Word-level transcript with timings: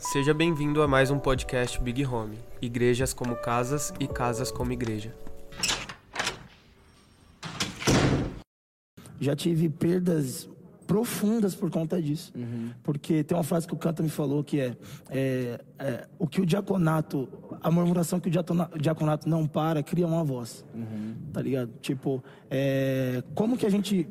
Seja 0.00 0.32
bem-vindo 0.32 0.82
a 0.82 0.88
mais 0.88 1.10
um 1.10 1.18
podcast 1.18 1.78
Big 1.78 2.06
Home. 2.06 2.38
Igrejas 2.60 3.12
como 3.12 3.36
casas 3.36 3.92
e 4.00 4.06
casas 4.06 4.50
como 4.50 4.72
igreja. 4.72 5.14
Já 9.20 9.36
tive 9.36 9.68
perdas 9.68 10.48
profundas 10.86 11.54
por 11.54 11.70
conta 11.70 12.00
disso. 12.00 12.32
Uhum. 12.34 12.70
Porque 12.82 13.22
tem 13.22 13.36
uma 13.36 13.44
frase 13.44 13.66
que 13.66 13.74
o 13.74 13.76
Canta 13.76 14.02
me 14.02 14.08
falou 14.08 14.42
que 14.42 14.58
é, 14.58 14.76
é, 15.10 15.60
é, 15.78 16.08
o 16.18 16.26
que 16.26 16.40
o 16.40 16.46
diaconato, 16.46 17.28
a 17.62 17.70
murmuração 17.70 18.18
que 18.18 18.28
o 18.28 18.30
diatona- 18.30 18.70
diaconato 18.80 19.28
não 19.28 19.46
para, 19.46 19.82
cria 19.82 20.06
uma 20.06 20.24
voz. 20.24 20.64
Uhum. 20.74 21.14
Tá 21.30 21.42
ligado? 21.42 21.70
Tipo, 21.82 22.24
é, 22.50 23.22
como 23.34 23.56
que 23.58 23.66
a 23.66 23.70
gente 23.70 24.08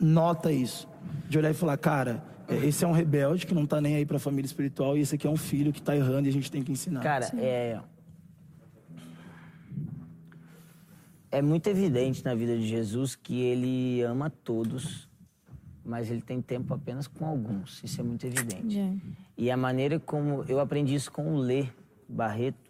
nota 0.00 0.50
isso? 0.50 0.88
De 1.28 1.36
olhar 1.38 1.50
e 1.50 1.54
falar, 1.54 1.76
cara, 1.76 2.24
esse 2.48 2.84
é 2.84 2.88
um 2.88 2.92
rebelde 2.92 3.46
que 3.46 3.54
não 3.54 3.66
tá 3.66 3.80
nem 3.80 3.96
aí 3.96 4.06
pra 4.06 4.18
família 4.18 4.46
espiritual 4.46 4.96
e 4.96 5.00
esse 5.00 5.14
aqui 5.14 5.26
é 5.26 5.30
um 5.30 5.36
filho 5.36 5.72
que 5.72 5.82
tá 5.82 5.96
errando 5.96 6.28
e 6.28 6.30
a 6.30 6.32
gente 6.32 6.50
tem 6.50 6.62
que 6.62 6.72
ensinar. 6.72 7.02
Cara, 7.02 7.30
é. 7.38 7.80
É 11.30 11.42
muito 11.42 11.66
evidente 11.68 12.24
na 12.24 12.34
vida 12.34 12.56
de 12.56 12.66
Jesus 12.66 13.14
que 13.14 13.40
ele 13.40 14.00
ama 14.02 14.30
todos, 14.30 15.08
mas 15.84 16.10
ele 16.10 16.22
tem 16.22 16.40
tempo 16.40 16.72
apenas 16.72 17.06
com 17.06 17.26
alguns. 17.26 17.82
Isso 17.82 18.00
é 18.00 18.04
muito 18.04 18.24
evidente. 18.26 18.78
É. 18.78 18.94
E 19.36 19.50
a 19.50 19.56
maneira 19.56 19.98
como. 19.98 20.44
Eu 20.48 20.60
aprendi 20.60 20.94
isso 20.94 21.10
com 21.10 21.34
o 21.34 21.38
Lê 21.38 21.66
Barreto. 22.08 22.65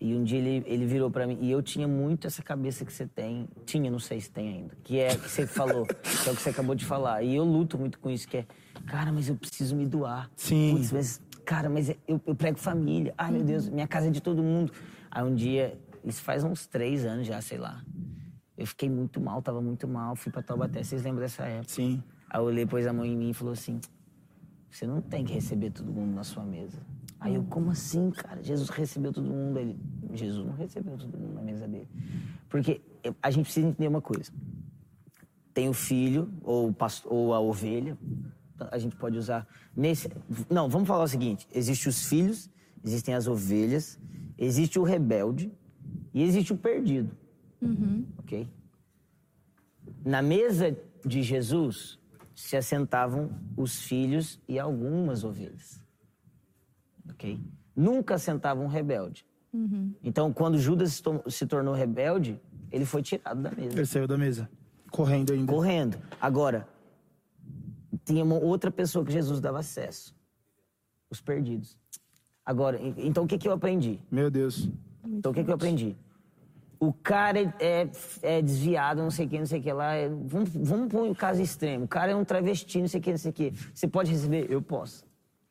E 0.00 0.14
um 0.14 0.22
dia 0.22 0.38
ele, 0.38 0.64
ele 0.66 0.86
virou 0.86 1.10
pra 1.10 1.26
mim. 1.26 1.38
E 1.40 1.50
eu 1.50 1.60
tinha 1.60 1.88
muito 1.88 2.26
essa 2.26 2.42
cabeça 2.42 2.84
que 2.84 2.92
você 2.92 3.06
tem. 3.06 3.48
Tinha, 3.66 3.90
não 3.90 3.98
sei 3.98 4.20
se 4.20 4.30
tem 4.30 4.48
ainda. 4.48 4.76
Que 4.84 4.98
é 5.00 5.16
que 5.16 5.28
você 5.28 5.46
falou. 5.46 5.86
que 5.86 6.28
é 6.28 6.32
o 6.32 6.36
que 6.36 6.42
você 6.42 6.50
acabou 6.50 6.74
de 6.74 6.84
falar. 6.84 7.22
E 7.22 7.34
eu 7.34 7.44
luto 7.44 7.76
muito 7.76 7.98
com 7.98 8.08
isso, 8.08 8.28
que 8.28 8.38
é. 8.38 8.46
Cara, 8.86 9.12
mas 9.12 9.28
eu 9.28 9.34
preciso 9.34 9.74
me 9.74 9.86
doar. 9.86 10.30
Sim. 10.36 10.76
Putz, 10.76 10.92
mas, 10.92 11.22
cara, 11.44 11.68
mas 11.68 11.90
eu, 12.06 12.20
eu 12.24 12.34
prego 12.34 12.58
família. 12.58 13.12
Ai, 13.18 13.32
meu 13.32 13.42
Deus, 13.42 13.68
minha 13.68 13.88
casa 13.88 14.06
é 14.06 14.10
de 14.10 14.20
todo 14.20 14.42
mundo. 14.42 14.72
Aí 15.10 15.24
um 15.24 15.34
dia, 15.34 15.76
isso 16.04 16.22
faz 16.22 16.44
uns 16.44 16.66
três 16.66 17.04
anos 17.04 17.26
já, 17.26 17.40
sei 17.40 17.58
lá. 17.58 17.82
Eu 18.56 18.66
fiquei 18.66 18.88
muito 18.88 19.20
mal, 19.20 19.42
tava 19.42 19.60
muito 19.60 19.88
mal. 19.88 20.14
Fui 20.14 20.30
pra 20.30 20.42
Taubaté. 20.42 20.82
Vocês 20.82 21.02
lembram 21.02 21.22
dessa 21.22 21.44
época? 21.44 21.72
Sim. 21.72 22.02
Aí 22.30 22.40
eu 22.40 22.44
olhei, 22.44 22.66
pôs 22.66 22.86
a 22.86 22.92
mão 22.92 23.04
em 23.04 23.16
mim 23.16 23.30
e 23.30 23.34
falou 23.34 23.52
assim: 23.52 23.80
Você 24.70 24.86
não 24.86 25.00
tem 25.00 25.24
que 25.24 25.32
receber 25.32 25.70
todo 25.70 25.90
mundo 25.90 26.14
na 26.14 26.22
sua 26.22 26.44
mesa. 26.44 26.78
Aí 27.20 27.34
eu, 27.34 27.42
como 27.44 27.70
assim, 27.70 28.10
cara? 28.10 28.42
Jesus 28.42 28.68
recebeu 28.68 29.12
todo 29.12 29.28
mundo. 29.28 29.58
Ele, 29.58 29.76
Jesus 30.14 30.46
não 30.46 30.54
recebeu 30.54 30.96
todo 30.96 31.18
mundo 31.18 31.34
na 31.34 31.42
mesa 31.42 31.66
dele. 31.66 31.88
Porque 32.48 32.80
a 33.22 33.30
gente 33.30 33.44
precisa 33.44 33.66
entender 33.66 33.88
uma 33.88 34.00
coisa: 34.00 34.30
tem 35.52 35.68
o 35.68 35.72
filho, 35.72 36.30
ou, 36.42 36.68
o 36.68 36.72
pasto- 36.72 37.12
ou 37.12 37.34
a 37.34 37.40
ovelha. 37.40 37.98
A 38.70 38.78
gente 38.78 38.96
pode 38.96 39.16
usar 39.18 39.46
nesse. 39.76 40.08
Não, 40.50 40.68
vamos 40.68 40.86
falar 40.86 41.04
o 41.04 41.08
seguinte: 41.08 41.48
existe 41.52 41.88
os 41.88 42.06
filhos, 42.08 42.48
existem 42.84 43.14
as 43.14 43.26
ovelhas, 43.26 43.98
existe 44.36 44.78
o 44.78 44.82
rebelde 44.84 45.52
e 46.14 46.22
existe 46.22 46.52
o 46.52 46.56
perdido. 46.56 47.10
Ok? 48.18 48.48
Na 50.04 50.22
mesa 50.22 50.76
de 51.04 51.22
Jesus 51.22 51.98
se 52.34 52.56
assentavam 52.56 53.30
os 53.56 53.82
filhos 53.82 54.40
e 54.48 54.58
algumas 54.58 55.24
ovelhas. 55.24 55.80
Ok? 57.10 57.38
Nunca 57.74 58.18
sentava 58.18 58.60
um 58.60 58.66
rebelde. 58.66 59.24
Então, 60.04 60.32
quando 60.32 60.58
Judas 60.58 60.92
se 60.94 61.02
to- 61.02 61.22
se 61.28 61.46
tornou 61.46 61.74
rebelde, 61.74 62.38
ele 62.70 62.84
foi 62.84 63.02
tirado 63.02 63.42
da 63.42 63.50
mesa 63.50 63.76
Ele 63.78 63.86
saiu 63.86 64.06
da 64.06 64.16
mesa, 64.18 64.48
correndo 64.90 65.32
ainda. 65.32 65.52
correndo. 65.52 65.98
Agora, 66.20 66.68
tinha 68.04 68.22
uma 68.24 68.36
outra 68.36 68.70
pessoa 68.70 69.04
que 69.04 69.12
Jesus 69.12 69.40
dava 69.40 69.58
acesso: 69.60 70.14
os 71.10 71.20
perdidos. 71.20 71.78
Agora, 72.44 72.80
en- 72.80 72.94
então 72.98 73.24
o 73.24 73.26
que, 73.26 73.38
que 73.38 73.48
eu 73.48 73.52
aprendi? 73.52 73.98
Meu 74.10 74.30
Deus. 74.30 74.68
Então 75.04 75.32
o 75.32 75.34
que, 75.34 75.42
que 75.42 75.50
eu 75.50 75.54
aprendi? 75.54 75.96
O 76.78 76.92
cara 76.92 77.40
é, 77.40 77.52
é- 77.58 77.90
é 78.22 78.42
desviado, 78.42 79.02
não 79.02 79.10
sei 79.10 79.26
o 79.26 79.28
que, 79.28 79.38
não 79.38 79.46
sei 79.46 79.58
o 79.58 79.62
que 79.62 79.72
lá. 79.72 79.94
é- 79.94 80.08
vamos, 80.08 80.50
vamos 80.50 80.88
pôr 80.88 81.08
um 81.08 81.14
caso 81.14 81.40
extremo. 81.42 81.84
O 81.86 81.88
cara 81.88 82.12
é 82.12 82.14
um 82.14 82.24
travesti, 82.24 82.80
não 82.80 82.86
sei 82.88 83.00
o 83.00 83.02
que, 83.02 83.10
não 83.10 83.18
sei 83.18 83.30
o 83.30 83.34
que. 83.34 83.52
Você 83.74 83.88
pode 83.88 84.12
receber? 84.12 84.46
Eu 84.50 84.62
posso. 84.62 85.04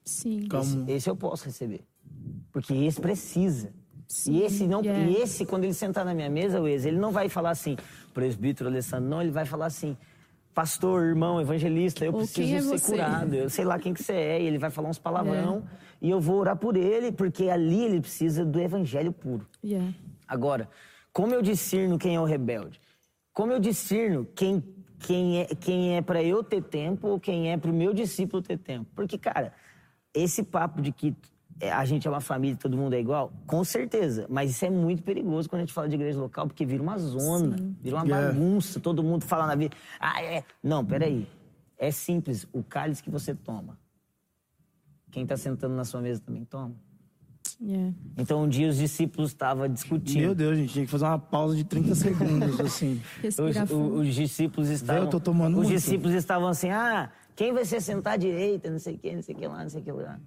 Sim. 0.07 0.47
Esse, 0.51 0.91
esse 0.91 1.09
eu 1.09 1.15
posso 1.15 1.45
receber. 1.45 1.81
Porque 2.51 2.73
esse 2.73 2.99
precisa. 2.99 3.71
Sim, 4.07 4.37
e 4.37 4.43
esse 4.43 4.65
não, 4.65 4.81
yeah. 4.81 5.05
e 5.05 5.21
esse 5.21 5.45
quando 5.45 5.65
ele 5.65 5.73
sentar 5.73 6.05
na 6.05 6.13
minha 6.13 6.29
mesa, 6.29 6.61
Wes, 6.61 6.85
ele 6.85 6.97
não 6.97 7.11
vai 7.11 7.27
falar 7.27 7.49
assim, 7.49 7.75
presbítero 8.13 8.69
Alessandro, 8.69 9.09
não, 9.09 9.21
ele 9.21 9.31
vai 9.31 9.45
falar 9.45 9.65
assim, 9.65 9.97
pastor, 10.53 11.03
irmão, 11.03 11.41
evangelista, 11.41 12.05
eu 12.05 12.13
Ou 12.13 12.19
preciso 12.19 12.55
é 12.55 12.61
ser 12.61 12.67
você? 12.79 12.91
curado, 12.93 13.33
eu 13.35 13.49
sei 13.49 13.65
lá 13.65 13.77
quem 13.77 13.93
que 13.93 14.01
você 14.01 14.13
é, 14.13 14.41
e 14.41 14.45
ele 14.45 14.57
vai 14.57 14.69
falar 14.69 14.87
uns 14.87 14.97
palavrão, 14.97 15.61
e 16.01 16.09
eu 16.09 16.21
vou 16.21 16.37
orar 16.37 16.55
por 16.55 16.77
ele, 16.77 17.11
porque 17.11 17.49
ali 17.49 17.83
ele 17.83 17.99
precisa 17.99 18.45
do 18.45 18.59
evangelho 18.61 19.11
puro. 19.11 19.45
Yeah. 19.61 19.93
Agora, 20.25 20.69
como 21.11 21.33
eu 21.33 21.41
discerno 21.41 21.99
quem 21.99 22.15
é 22.15 22.21
o 22.21 22.23
rebelde? 22.23 22.79
Como 23.33 23.51
eu 23.51 23.59
discerno 23.59 24.25
quem, 24.33 24.63
quem 24.99 25.41
é, 25.41 25.45
quem 25.47 25.97
é 25.97 26.01
para 26.01 26.23
eu 26.23 26.41
ter 26.43 26.63
tempo 26.63 27.09
ou 27.09 27.19
quem 27.19 27.51
é 27.51 27.57
para 27.57 27.69
o 27.69 27.73
meu 27.73 27.93
discípulo 27.93 28.41
ter 28.41 28.57
tempo? 28.57 28.87
Porque, 28.95 29.17
cara, 29.17 29.51
esse 30.17 30.43
papo 30.43 30.81
de 30.81 30.91
que 30.91 31.15
é, 31.59 31.71
a 31.71 31.83
gente 31.85 32.07
é 32.07 32.11
uma 32.11 32.21
família 32.21 32.53
e 32.53 32.57
todo 32.57 32.77
mundo 32.77 32.93
é 32.93 32.99
igual, 32.99 33.31
com 33.47 33.63
certeza. 33.63 34.27
Mas 34.29 34.51
isso 34.51 34.63
é 34.65 34.69
muito 34.69 35.01
perigoso 35.01 35.49
quando 35.49 35.61
a 35.61 35.63
gente 35.65 35.73
fala 35.73 35.89
de 35.89 35.95
igreja 35.95 36.19
local, 36.19 36.45
porque 36.47 36.65
vira 36.65 36.83
uma 36.83 36.97
zona, 36.99 37.55
vira 37.81 37.95
uma 37.95 38.05
Yeah. 38.05 38.27
bagunça, 38.33 38.79
todo 38.79 39.01
mundo 39.03 39.23
fala 39.25 39.47
na 39.47 39.55
vida. 39.55 39.75
Ah, 39.99 40.21
é. 40.21 40.43
Não, 40.63 40.85
peraí. 40.85 41.27
É 41.79 41.89
simples. 41.91 42.47
O 42.53 42.63
cálice 42.63 43.01
que 43.03 43.09
você 43.09 43.33
toma, 43.33 43.77
quem 45.11 45.23
está 45.23 45.37
sentando 45.37 45.73
na 45.75 45.83
sua 45.85 46.01
mesa 46.01 46.21
também 46.25 46.43
toma. 46.45 46.75
Yeah. 47.59 47.93
Então, 48.17 48.43
um 48.43 48.47
dia 48.47 48.67
os 48.69 48.77
discípulos 48.77 49.29
estavam 49.31 49.67
discutindo. 49.67 50.21
Meu 50.21 50.35
Deus, 50.35 50.57
gente, 50.57 50.73
tinha 50.73 50.85
que 50.85 50.91
fazer 50.91 51.05
uma 51.05 51.17
pausa 51.17 51.55
de 51.55 51.63
30 51.63 51.95
segundos, 51.95 52.59
assim. 52.59 53.01
Os, 53.25 53.35
fundo. 53.35 53.73
o- 53.73 53.99
os 54.01 54.13
discípulos 54.13 54.69
estavam. 54.69 55.03
eu 55.05 55.09
tô 55.09 55.19
tomando 55.19 55.53
Os 55.57 55.63
muito. 55.63 55.69
discípulos 55.75 56.13
estavam 56.13 56.47
assim: 56.49 56.69
ah, 56.69 57.09
quem 57.37 57.53
vai 57.53 57.63
se 57.63 57.79
sentar 57.79 58.13
à 58.13 58.17
direita, 58.17 58.67
não 58.69 58.79
sei 58.79 58.95
o 58.95 58.97
que, 58.97 59.15
não 59.15 59.21
sei 59.21 59.35
o 59.35 59.37
que 59.37 59.47
lá, 59.47 59.61
não 59.61 59.69
sei 59.69 59.79
o 59.79 59.83
que 59.83 59.91
lá. 59.91 60.19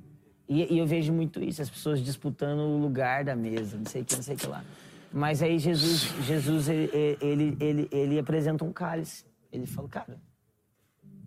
E, 0.49 0.75
e 0.75 0.79
eu 0.79 0.87
vejo 0.87 1.13
muito 1.13 1.43
isso, 1.43 1.61
as 1.61 1.69
pessoas 1.69 2.01
disputando 2.03 2.61
o 2.61 2.79
lugar 2.79 3.25
da 3.25 3.35
mesa, 3.35 3.77
não 3.77 3.85
sei 3.85 4.03
o 4.03 4.05
que, 4.05 4.15
não 4.15 4.23
sei 4.23 4.37
o 4.37 4.39
que 4.39 4.47
lá. 4.47 4.65
Mas 5.13 5.43
aí 5.43 5.59
Jesus, 5.59 6.03
Jesus 6.25 6.69
ele, 6.69 7.19
ele, 7.21 7.57
ele, 7.61 7.89
ele 7.91 8.19
apresenta 8.19 8.65
um 8.65 8.73
cálice. 8.73 9.25
Ele 9.53 9.67
fala, 9.67 9.89
cara, 9.89 10.21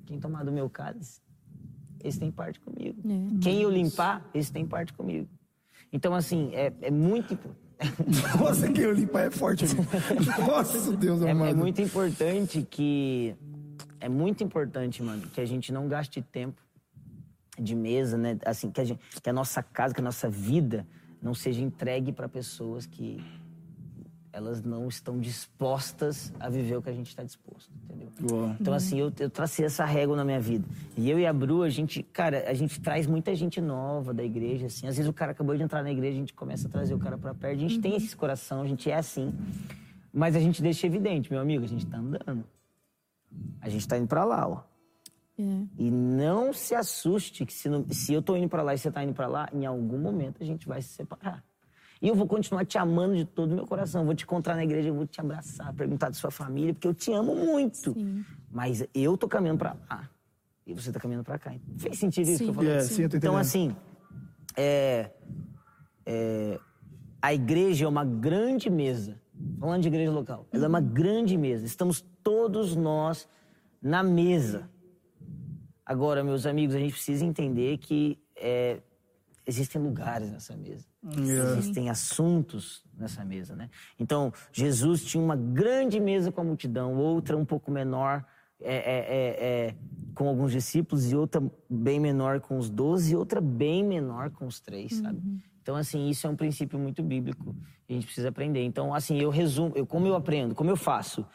quem 0.06 0.20
tomar 0.22 0.46
do 0.46 0.54
meu 0.54 0.70
cálice, 0.70 1.22
esse 2.02 2.18
tem 2.18 2.32
parte 2.32 2.62
comigo. 2.62 2.98
É. 3.06 3.40
Quem 3.42 3.62
eu 3.62 3.70
limpar, 3.70 4.26
esse 4.34 4.52
tem 4.54 4.66
parte 4.66 4.94
comigo. 4.94 5.28
Então, 5.92 6.16
assim, 6.16 6.50
é, 6.54 6.72
é 6.82 6.90
muito. 6.92 7.38
Nossa, 8.40 8.72
quem 8.72 8.86
eu 8.86 8.94
limpar 8.94 9.26
é 9.28 9.32
forte. 9.32 9.66
Nossa, 10.48 10.96
Deus 10.96 11.22
É, 11.22 11.32
amado. 11.32 11.50
é 11.52 11.54
muito 11.54 11.82
importante 11.82 12.66
que. 12.70 13.36
É 14.00 14.10
muito 14.10 14.44
importante, 14.44 15.02
mano, 15.02 15.24
que 15.28 15.40
a 15.40 15.46
gente 15.46 15.72
não 15.72 15.88
gaste 15.88 16.22
tempo 16.22 16.62
de 17.58 17.76
mesa, 17.76 18.18
né? 18.18 18.38
Assim, 18.46 18.72
que 18.72 18.82
a, 18.82 18.86
gente, 18.86 19.00
que 19.22 19.30
a 19.30 19.34
nossa 19.34 19.62
casa, 19.62 19.94
que 19.94 20.02
a 20.02 20.04
nossa 20.04 20.30
vida 20.30 20.86
não 21.22 21.34
seja 21.34 21.62
entregue 21.62 22.12
para 22.12 22.28
pessoas 22.28 22.86
que 22.86 23.24
elas 24.34 24.64
não 24.64 24.88
estão 24.88 25.20
dispostas 25.20 26.34
a 26.40 26.50
viver 26.50 26.76
o 26.76 26.82
que 26.82 26.90
a 26.90 26.94
gente 26.94 27.08
está 27.08 27.24
disposto, 27.24 27.72
entendeu? 27.84 28.10
Boa. 28.20 28.58
Então, 28.60 28.74
assim, 28.74 29.00
eu, 29.00 29.14
eu 29.20 29.30
tracei 29.30 29.64
essa 29.64 29.86
régua 29.86 30.18
na 30.18 30.26
minha 30.26 30.40
vida. 30.40 30.68
E 30.98 31.08
eu 31.08 31.20
e 31.20 31.26
a 31.26 31.32
Bru, 31.32 31.62
a 31.62 31.70
gente, 31.70 32.02
cara, 32.02 32.50
a 32.50 32.54
gente 32.56 32.82
traz 32.82 33.06
muita 33.06 33.36
gente 33.36 33.62
nova 33.62 34.12
da 34.12 34.24
igreja, 34.24 34.66
assim. 34.66 34.88
Às 34.88 34.98
vezes 34.98 35.08
o 35.08 35.14
cara 35.14 35.34
acabou 35.34 35.56
de 35.56 35.62
entrar 35.62 35.84
na 35.84 35.92
igreja, 35.92 36.16
a 36.16 36.20
gente 36.20 36.34
começa 36.34 36.68
a 36.68 36.72
trazer 36.72 36.96
o 36.96 37.00
cara 37.00 37.16
pra 37.16 37.36
perto. 37.36 37.58
A 37.58 37.60
gente 37.60 37.80
tem 37.80 37.96
esse 37.96 38.16
coração, 38.16 38.64
a 38.64 38.68
gente 38.68 38.90
é 38.90 38.96
assim. 38.96 39.32
Mas 40.12 40.36
a 40.36 40.40
gente 40.40 40.64
deixa 40.64 40.88
evidente, 40.88 41.32
meu 41.32 41.40
amigo, 41.40 41.64
a 41.64 41.68
gente 41.68 41.86
tá 41.86 41.98
andando. 41.98 42.44
A 43.62 43.70
gente 43.70 43.88
tá 43.88 43.98
indo 43.98 44.08
pra 44.08 44.24
lá, 44.24 44.48
ó. 44.48 44.64
Yeah. 45.40 45.66
E 45.78 45.90
não 45.90 46.54
se 46.54 46.76
assuste 46.76 47.46
que 47.46 47.54
se, 47.54 47.68
não- 47.68 47.86
se 47.90 48.14
eu 48.14 48.22
tô 48.22 48.36
indo 48.36 48.48
pra 48.50 48.62
lá 48.62 48.74
e 48.74 48.78
você 48.78 48.92
tá 48.92 49.04
indo 49.04 49.14
pra 49.14 49.28
lá, 49.28 49.50
em 49.52 49.66
algum 49.66 49.98
momento 49.98 50.42
a 50.44 50.46
gente 50.46 50.68
vai 50.68 50.82
se 50.82 50.90
separar. 50.90 51.44
E 52.02 52.08
eu 52.08 52.16
vou 52.16 52.28
continuar 52.28 52.66
te 52.66 52.78
amando 52.78 53.16
de 53.16 53.24
todo 53.26 53.52
o 53.54 53.56
meu 53.56 53.66
coração. 53.66 54.02
Eu 54.02 54.06
vou 54.06 54.14
te 54.14 54.26
encontrar 54.26 54.56
na 54.56 54.64
igreja, 54.64 54.90
eu 54.90 54.94
vou 54.94 55.08
te 55.08 55.20
abraçar, 55.22 55.74
perguntar 55.74 56.10
de 56.10 56.18
sua 56.18 56.30
família, 56.30 56.74
porque 56.74 56.88
eu 56.88 56.94
te 56.94 57.12
amo 57.14 57.34
muito. 57.36 57.94
Sim. 57.94 58.24
Mas 58.52 58.86
eu 58.94 59.18
tô 59.18 59.28
caminhando 59.28 59.58
pra 59.60 59.76
lá. 59.90 60.10
E 60.68 60.74
você 60.74 60.92
tá 60.92 61.00
caminhando 61.00 61.24
pra 61.24 61.40
cá. 61.40 61.54
Fez 61.78 61.98
sentido 61.98 62.28
isso 62.28 62.38
que 62.40 62.44
eu 62.44 62.48
Sim. 62.50 62.54
falei? 62.54 62.72
É, 62.72 62.80
sim, 62.82 63.02
eu 63.04 63.10
tô 63.10 63.18
Então, 63.18 63.36
assim, 63.38 63.76
é, 64.56 65.12
é, 66.06 66.60
a 67.22 67.34
igreja 67.34 67.86
é 67.86 67.88
uma 67.88 68.04
grande 68.06 68.70
mesa. 68.70 69.20
Falando 69.60 69.82
de 69.82 69.88
igreja 69.88 70.12
local, 70.12 70.48
ela 70.52 70.66
é 70.66 70.68
uma 70.68 70.82
grande 70.82 71.38
mesa. 71.38 71.66
Estamos 71.66 72.02
todos 72.22 72.76
nós 72.76 73.28
na 73.82 74.04
mesa. 74.04 74.70
Agora, 75.86 76.24
meus 76.24 76.46
amigos, 76.46 76.76
a 76.76 76.80
gente 76.80 76.94
precisa 76.94 77.26
entender 77.26 77.78
que 77.78 78.18
é, 78.36 78.80
existem 79.46 79.82
lugares 79.82 80.32
nessa 80.32 80.56
mesa. 80.56 80.86
Yeah. 81.06 81.58
Existem 81.58 81.90
assuntos 81.90 82.84
nessa 82.98 83.26
mesa, 83.26 83.56
né? 83.56 83.70
Então, 84.00 84.32
Jesus 84.52 85.04
tinha 85.04 85.24
uma 85.24 85.36
grande 85.36 86.00
mesa 86.00 86.32
com 86.32 86.42
a 86.42 86.44
multidão, 86.44 86.96
outra 86.96 87.36
um 87.38 87.46
pouco 87.46 87.70
menor, 87.70 88.26
é, 88.62 88.76
é, 88.76 88.98
é, 88.98 89.68
é, 89.68 89.76
com 90.16 90.28
alguns 90.28 90.52
discípulos 90.52 91.12
e 91.12 91.16
outra 91.16 91.44
bem 91.70 92.00
menor 92.00 92.40
com 92.40 92.58
os 92.58 92.70
12 92.70 93.12
e 93.12 93.16
outra 93.16 93.42
bem 93.42 93.84
menor 93.84 94.30
com 94.30 94.46
os 94.46 94.62
três, 94.62 94.94
sabe? 94.96 95.22
Então, 95.64 95.78
assim, 95.78 96.10
isso 96.10 96.28
é 96.28 96.30
um 96.30 96.36
princípio 96.36 96.78
muito 96.78 97.02
bíblico. 97.02 97.56
E 97.88 97.94
a 97.94 97.96
gente 97.96 98.06
precisa 98.06 98.28
aprender. 98.28 98.62
Então, 98.66 98.94
assim, 98.94 99.18
eu 99.18 99.30
resumo, 99.30 99.72
eu, 99.76 99.86
como 99.86 100.06
eu 100.06 100.14
aprendo, 100.14 100.54
como 100.54 100.70
eu 100.70 100.76
faço. 100.76 101.26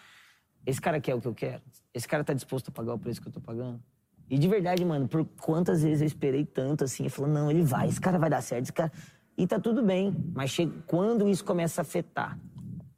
Esse 0.66 0.78
cara 0.78 1.00
quer 1.00 1.14
o 1.14 1.20
que 1.20 1.26
eu 1.26 1.34
quero? 1.34 1.62
Esse 1.94 2.06
cara 2.06 2.22
tá 2.22 2.34
disposto 2.34 2.69
a 2.69 2.70
pagar 2.70 2.92
o 2.92 2.98
preço 2.98 3.22
que 3.22 3.28
eu 3.28 3.32
tô 3.32 3.40
pagando? 3.40 3.82
E 4.28 4.38
de 4.38 4.46
verdade, 4.46 4.84
mano, 4.84 5.08
por 5.08 5.25
quantas 5.40 5.82
vezes 5.82 6.02
eu 6.02 6.06
esperei 6.06 6.44
tanto 6.44 6.84
assim, 6.84 7.04
eu 7.04 7.10
falei, 7.10 7.32
não, 7.32 7.50
ele 7.50 7.62
vai, 7.62 7.88
esse 7.88 7.98
cara 7.98 8.19
vai 8.19 8.28
dar 8.28 8.42
certo, 8.42 8.64
esse 8.64 8.72
cara. 8.72 8.92
E 9.34 9.46
tá 9.46 9.58
tudo 9.58 9.82
bem. 9.82 10.14
Mas 10.34 10.50
chega, 10.50 10.72
quando 10.86 11.26
isso 11.26 11.42
começa 11.42 11.80
a 11.80 11.82
afetar, 11.82 12.38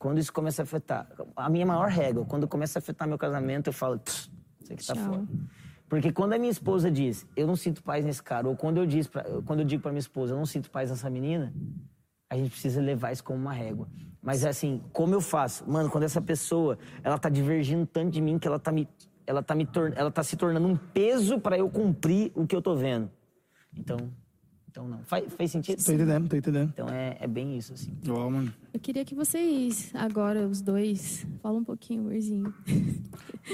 quando 0.01 0.19
isso 0.19 0.33
começa 0.33 0.63
a 0.63 0.65
afetar, 0.65 1.07
a 1.37 1.49
minha 1.49 1.65
maior 1.65 1.89
regra, 1.89 2.25
quando 2.25 2.49
começa 2.49 2.79
a 2.79 2.81
afetar 2.81 3.07
meu 3.07 3.17
casamento, 3.17 3.69
eu 3.69 3.73
falo, 3.73 3.99
"Tch, 3.99 4.29
isso 4.61 4.73
aqui 4.73 4.85
tá 4.85 4.95
Tchau. 4.95 5.05
fora. 5.05 5.29
Porque 5.91 6.13
quando 6.13 6.35
a 6.35 6.39
minha 6.39 6.53
esposa 6.53 6.89
diz, 6.89 7.27
eu 7.37 7.49
não 7.49 7.57
sinto 7.57 7.83
paz 7.83 8.05
nesse 8.05 8.23
cara, 8.23 8.49
ou 8.49 8.57
quando 8.57 8.77
eu, 8.77 8.87
diz 8.87 9.09
pra, 9.09 9.25
quando 9.45 9.59
eu 9.59 9.65
digo 9.67 9.83
pra 9.83 9.91
minha 9.91 9.99
esposa, 9.99 10.33
eu 10.33 10.39
não 10.39 10.47
sinto 10.47 10.71
paz 10.71 10.89
nessa 10.89 11.11
menina, 11.11 11.53
a 12.31 12.37
gente 12.37 12.51
precisa 12.51 12.81
levar 12.81 13.11
isso 13.11 13.25
como 13.25 13.41
uma 13.41 13.53
régua. 13.53 13.89
Mas 14.23 14.45
assim, 14.45 14.81
como 14.93 15.13
eu 15.13 15.21
faço? 15.21 15.69
Mano, 15.69 15.91
quando 15.91 16.05
essa 16.05 16.23
pessoa, 16.23 16.79
ela 17.03 17.19
tá 17.19 17.29
divergindo 17.29 17.85
tanto 17.87 18.13
de 18.13 18.21
mim 18.21 18.39
que 18.39 18.47
ela 18.47 18.61
tá 18.61 18.71
me 18.71 18.89
ela 19.27 19.43
tá 19.43 19.55
me 19.55 19.69
ela 19.97 20.13
tá 20.13 20.23
se 20.23 20.37
tornando 20.37 20.67
um 20.67 20.77
peso 20.77 21.41
pra 21.41 21.59
eu 21.59 21.69
cumprir 21.69 22.31
o 22.37 22.47
que 22.47 22.55
eu 22.55 22.63
tô 22.63 22.77
vendo. 22.77 23.11
Então, 23.77 23.99
então 24.71 24.87
não. 24.89 25.03
Faz, 25.05 25.33
faz 25.35 25.51
sentido? 25.51 25.83
Tô 25.85 25.93
entendendo, 25.93 26.29
tô 26.29 26.37
entendendo. 26.37 26.71
Então 26.73 26.89
é, 26.89 27.17
é 27.21 27.27
bem 27.27 27.57
isso 27.59 27.73
assim. 27.73 27.93
Ó, 28.09 28.31
mano. 28.31 28.53
Eu 28.73 28.79
queria 28.81 29.05
que 29.05 29.15
vocês, 29.15 29.91
agora, 29.95 30.47
os 30.47 30.61
dois, 30.61 31.27
falam 31.43 31.61
um 31.61 31.65
pouquinho, 31.65 32.05
Urzinho, 32.05 32.55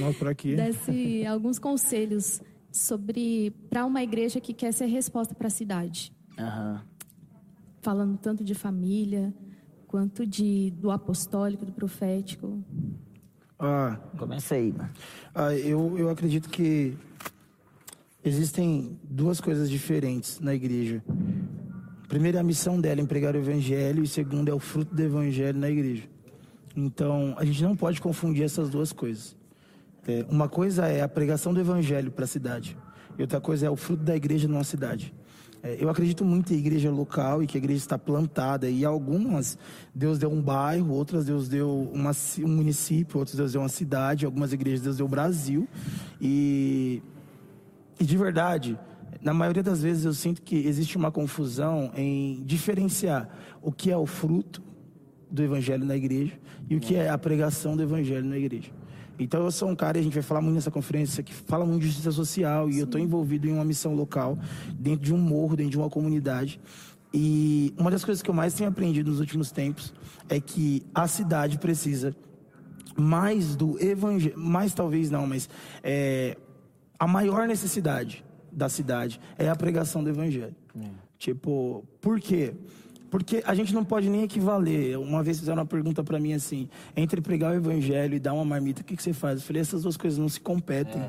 Nós 0.00 0.16
por 0.18 0.28
aqui. 0.28 0.54
desse 0.54 1.24
alguns 1.26 1.58
conselhos 1.58 2.40
sobre 2.70 3.50
para 3.70 3.86
uma 3.86 4.02
igreja 4.02 4.40
que 4.40 4.52
quer 4.52 4.72
ser 4.72 4.86
resposta 4.86 5.34
para 5.34 5.46
a 5.46 5.50
cidade. 5.50 6.12
Aham. 6.38 6.82
Falando 7.80 8.18
tanto 8.18 8.44
de 8.44 8.54
família, 8.54 9.32
quanto 9.86 10.26
de 10.26 10.72
do 10.72 10.90
apostólico, 10.90 11.64
do 11.64 11.72
profético. 11.72 12.62
Ah, 13.58 13.98
Começa 14.18 14.54
aí, 14.56 14.70
mano. 14.72 14.90
Ah, 15.34 15.54
eu, 15.54 15.96
eu 15.96 16.10
acredito 16.10 16.50
que 16.50 16.94
existem 18.28 18.98
duas 19.02 19.40
coisas 19.40 19.70
diferentes 19.70 20.40
na 20.40 20.54
igreja. 20.54 21.02
Primeiro 22.08 22.36
é 22.36 22.40
a 22.40 22.44
missão 22.44 22.80
dela 22.80 23.00
em 23.00 23.06
pregar 23.06 23.34
o 23.34 23.38
evangelho 23.38 24.02
e 24.02 24.06
segundo 24.06 24.48
é 24.48 24.54
o 24.54 24.58
fruto 24.58 24.94
do 24.94 25.02
evangelho 25.02 25.58
na 25.58 25.70
igreja. 25.70 26.04
Então, 26.76 27.34
a 27.38 27.44
gente 27.44 27.62
não 27.62 27.76
pode 27.76 28.00
confundir 28.00 28.44
essas 28.44 28.68
duas 28.68 28.92
coisas. 28.92 29.36
É, 30.06 30.24
uma 30.28 30.48
coisa 30.48 30.86
é 30.86 31.02
a 31.02 31.08
pregação 31.08 31.52
do 31.52 31.60
evangelho 31.60 32.10
para 32.10 32.24
a 32.24 32.28
cidade 32.28 32.76
e 33.18 33.22
outra 33.22 33.40
coisa 33.40 33.66
é 33.66 33.70
o 33.70 33.76
fruto 33.76 34.04
da 34.04 34.14
igreja 34.14 34.46
numa 34.46 34.62
cidade. 34.62 35.12
É, 35.62 35.76
eu 35.80 35.88
acredito 35.88 36.24
muito 36.24 36.52
em 36.52 36.58
igreja 36.58 36.90
local 36.90 37.42
e 37.42 37.46
que 37.46 37.56
a 37.56 37.60
igreja 37.60 37.78
está 37.78 37.98
plantada 37.98 38.68
e 38.68 38.84
algumas 38.84 39.58
Deus 39.94 40.18
deu 40.18 40.30
um 40.30 40.40
bairro, 40.40 40.92
outras 40.92 41.24
Deus 41.24 41.48
deu 41.48 41.90
uma, 41.92 42.12
um 42.40 42.48
município, 42.48 43.18
outras 43.18 43.36
Deus 43.36 43.52
deu 43.52 43.62
uma 43.62 43.68
cidade, 43.68 44.24
algumas 44.24 44.52
igrejas 44.52 44.80
Deus 44.80 44.96
deu 44.96 45.06
o 45.06 45.08
Brasil 45.08 45.66
e 46.20 47.02
e 47.98 48.04
de 48.04 48.16
verdade, 48.16 48.78
na 49.22 49.32
maioria 49.32 49.62
das 49.62 49.82
vezes 49.82 50.04
eu 50.04 50.12
sinto 50.12 50.42
que 50.42 50.56
existe 50.56 50.96
uma 50.96 51.10
confusão 51.10 51.90
em 51.96 52.42
diferenciar 52.44 53.28
o 53.62 53.72
que 53.72 53.90
é 53.90 53.96
o 53.96 54.06
fruto 54.06 54.62
do 55.30 55.42
evangelho 55.42 55.84
na 55.84 55.96
igreja 55.96 56.38
e 56.68 56.76
o 56.76 56.80
que 56.80 56.94
é 56.94 57.08
a 57.08 57.18
pregação 57.18 57.76
do 57.76 57.82
evangelho 57.82 58.24
na 58.24 58.36
igreja. 58.36 58.70
Então 59.18 59.42
eu 59.42 59.50
sou 59.50 59.70
um 59.70 59.74
cara, 59.74 59.96
e 59.96 60.00
a 60.00 60.04
gente 60.04 60.12
vai 60.12 60.22
falar 60.22 60.42
muito 60.42 60.54
nessa 60.54 60.70
conferência, 60.70 61.22
que 61.22 61.32
fala 61.32 61.64
muito 61.64 61.80
de 61.80 61.86
justiça 61.88 62.12
social 62.12 62.68
e 62.68 62.78
eu 62.78 62.84
estou 62.84 63.00
envolvido 63.00 63.48
em 63.48 63.52
uma 63.52 63.64
missão 63.64 63.94
local, 63.94 64.38
dentro 64.74 65.04
de 65.04 65.14
um 65.14 65.18
morro, 65.18 65.56
dentro 65.56 65.72
de 65.72 65.78
uma 65.78 65.88
comunidade. 65.88 66.60
E 67.14 67.72
uma 67.78 67.90
das 67.90 68.04
coisas 68.04 68.22
que 68.22 68.28
eu 68.28 68.34
mais 68.34 68.52
tenho 68.52 68.68
aprendido 68.68 69.10
nos 69.10 69.20
últimos 69.20 69.50
tempos 69.50 69.94
é 70.28 70.38
que 70.38 70.82
a 70.94 71.08
cidade 71.08 71.58
precisa 71.58 72.14
mais 72.94 73.56
do 73.56 73.82
evangelho, 73.82 74.38
mais 74.38 74.74
talvez 74.74 75.10
não, 75.10 75.26
mas 75.26 75.48
é, 75.82 76.36
a 76.98 77.06
maior 77.06 77.46
necessidade 77.46 78.24
da 78.50 78.68
cidade 78.68 79.20
é 79.38 79.48
a 79.48 79.56
pregação 79.56 80.02
do 80.02 80.10
evangelho. 80.10 80.54
Tipo, 81.18 81.84
por 82.00 82.20
quê? 82.20 82.54
Porque 83.10 83.42
a 83.46 83.54
gente 83.54 83.72
não 83.72 83.84
pode 83.84 84.08
nem 84.08 84.24
equivaler. 84.24 84.98
Uma 84.98 85.22
vez 85.22 85.38
fizeram 85.38 85.62
uma 85.62 85.66
pergunta 85.66 86.02
para 86.02 86.18
mim 86.18 86.32
assim: 86.32 86.68
entre 86.96 87.20
pregar 87.20 87.52
o 87.52 87.54
evangelho 87.54 88.14
e 88.14 88.18
dar 88.18 88.32
uma 88.34 88.44
marmita, 88.44 88.82
o 88.82 88.84
que, 88.84 88.96
que 88.96 89.02
você 89.02 89.12
faz? 89.12 89.40
Eu 89.40 89.46
falei: 89.46 89.62
essas 89.62 89.82
duas 89.82 89.96
coisas 89.96 90.18
não 90.18 90.28
se 90.28 90.40
competem. 90.40 91.02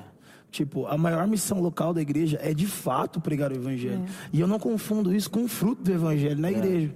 Tipo, 0.49 0.87
a 0.87 0.97
maior 0.97 1.27
missão 1.27 1.59
local 1.59 1.93
da 1.93 2.01
igreja 2.01 2.39
é 2.41 2.53
de 2.53 2.65
fato 2.65 3.19
pregar 3.19 3.51
o 3.51 3.55
evangelho. 3.55 4.05
E 4.31 4.39
eu 4.39 4.47
não 4.47 4.57
confundo 4.57 5.13
isso 5.13 5.29
com 5.29 5.43
o 5.43 5.47
fruto 5.47 5.83
do 5.83 5.91
evangelho 5.91 6.39
na 6.39 6.49
igreja. 6.49 6.93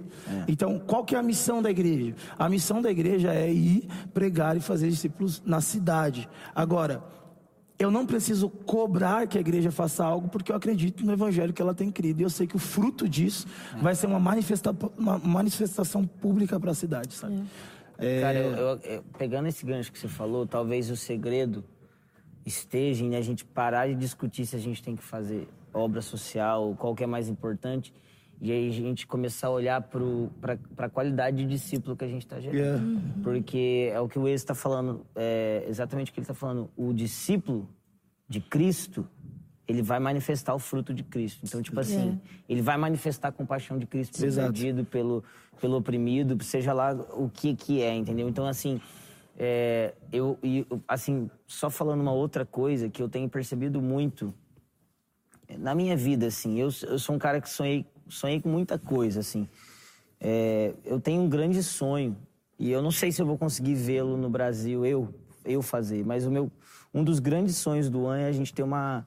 Então, 0.48 0.78
qual 0.78 1.04
que 1.04 1.14
é 1.14 1.18
a 1.18 1.22
missão 1.22 1.60
da 1.60 1.70
igreja? 1.70 2.14
A 2.38 2.48
missão 2.48 2.80
da 2.80 2.90
igreja 2.90 3.32
é 3.32 3.52
ir 3.52 3.86
pregar 4.14 4.56
e 4.56 4.60
fazer 4.60 4.88
discípulos 4.88 5.42
na 5.44 5.60
cidade. 5.60 6.28
Agora, 6.54 7.04
eu 7.84 7.90
não 7.90 8.06
preciso 8.06 8.48
cobrar 8.48 9.26
que 9.26 9.36
a 9.38 9.40
igreja 9.40 9.70
faça 9.70 10.04
algo 10.04 10.28
porque 10.28 10.50
eu 10.52 10.56
acredito 10.56 11.04
no 11.04 11.12
evangelho 11.12 11.52
que 11.52 11.60
ela 11.62 11.74
tem 11.74 11.90
crido. 11.90 12.20
E 12.20 12.22
eu 12.22 12.30
sei 12.30 12.46
que 12.46 12.56
o 12.56 12.58
fruto 12.58 13.08
disso 13.08 13.46
vai 13.80 13.94
ser 13.94 14.06
uma, 14.06 14.20
manifesta 14.20 14.74
uma 14.96 15.18
manifestação 15.18 16.06
pública 16.06 16.58
para 16.60 16.70
a 16.70 16.74
cidade, 16.74 17.14
sabe? 17.14 17.42
É, 17.98 18.20
Cara, 18.20 18.38
eu- 18.38 18.52
eu- 18.52 18.78
eu- 18.78 19.04
pegando 19.18 19.48
esse 19.48 19.64
gancho 19.64 19.92
que 19.92 19.98
você 19.98 20.08
falou, 20.08 20.46
talvez 20.46 20.90
o 20.90 20.96
segredo 20.96 21.64
esteja 22.44 23.04
em 23.04 23.14
a 23.16 23.20
gente 23.20 23.44
parar 23.44 23.86
de 23.88 23.94
discutir 23.94 24.46
se 24.46 24.56
a 24.56 24.58
gente 24.58 24.82
tem 24.82 24.96
que 24.96 25.02
fazer 25.02 25.48
obra 25.72 26.00
social, 26.02 26.74
qual 26.78 26.94
que 26.94 27.04
é 27.04 27.06
mais 27.06 27.28
importante, 27.28 27.92
e 28.40 28.50
aí 28.50 28.68
a 28.68 28.72
gente 28.72 29.06
começar 29.06 29.48
a 29.48 29.50
olhar 29.50 29.80
para 29.80 30.58
a 30.86 30.88
qualidade 30.88 31.36
de 31.38 31.46
discípulo 31.46 31.96
que 31.96 32.04
a 32.04 32.08
gente 32.08 32.22
está 32.22 32.40
gerando. 32.40 32.58
Yeah. 32.58 33.00
Porque 33.22 33.90
é 33.92 34.00
o 34.00 34.08
que 34.08 34.18
o 34.18 34.26
Ex 34.26 34.40
está 34.40 34.54
falando, 34.54 35.06
é 35.14 35.64
exatamente 35.68 36.10
o 36.10 36.14
que 36.14 36.20
ele 36.20 36.24
está 36.24 36.34
falando. 36.34 36.68
O 36.76 36.92
discípulo 36.92 37.68
de 38.28 38.40
Cristo, 38.40 39.06
ele 39.68 39.82
vai 39.82 40.00
manifestar 40.00 40.54
o 40.54 40.58
fruto 40.58 40.92
de 40.92 41.04
Cristo. 41.04 41.40
Então, 41.44 41.62
tipo 41.62 41.78
assim, 41.78 42.20
ele 42.48 42.62
vai 42.62 42.76
manifestar 42.76 43.28
a 43.28 43.32
compaixão 43.32 43.78
de 43.78 43.86
Cristo 43.86 44.16
pelo 44.16 44.26
Exato. 44.26 44.52
perdido, 44.52 44.84
pelo, 44.84 45.22
pelo 45.60 45.76
oprimido, 45.76 46.42
seja 46.42 46.72
lá 46.72 46.92
o 46.92 47.28
que 47.28 47.54
que 47.54 47.80
é, 47.80 47.94
entendeu? 47.94 48.28
Então, 48.28 48.46
assim, 48.46 48.80
é, 49.38 49.94
eu, 50.12 50.38
e, 50.42 50.66
eu, 50.68 50.82
assim, 50.88 51.30
só 51.46 51.70
falando 51.70 52.00
uma 52.00 52.12
outra 52.12 52.44
coisa 52.44 52.88
que 52.88 53.02
eu 53.02 53.08
tenho 53.08 53.28
percebido 53.28 53.80
muito 53.80 54.34
na 55.58 55.74
minha 55.74 55.96
vida, 55.96 56.26
assim, 56.26 56.58
eu, 56.58 56.68
eu 56.82 56.98
sou 56.98 57.14
um 57.14 57.18
cara 57.18 57.40
que 57.40 57.48
sonhei, 57.48 57.84
sonhei 58.08 58.40
com 58.40 58.48
muita 58.48 58.78
coisa, 58.78 59.20
assim. 59.20 59.48
É, 60.20 60.74
eu 60.84 61.00
tenho 61.00 61.22
um 61.22 61.28
grande 61.28 61.62
sonho 61.62 62.16
e 62.58 62.70
eu 62.70 62.80
não 62.80 62.90
sei 62.90 63.10
se 63.10 63.20
eu 63.20 63.26
vou 63.26 63.36
conseguir 63.36 63.74
vê-lo 63.74 64.16
no 64.16 64.30
Brasil, 64.30 64.86
eu, 64.86 65.12
eu 65.44 65.62
fazer, 65.62 66.04
mas 66.04 66.26
o 66.26 66.30
meu, 66.30 66.50
um 66.94 67.02
dos 67.02 67.18
grandes 67.18 67.56
sonhos 67.56 67.90
do 67.90 68.06
AN 68.06 68.20
é 68.20 68.28
a 68.28 68.32
gente 68.32 68.54
ter 68.54 68.62
uma, 68.62 69.06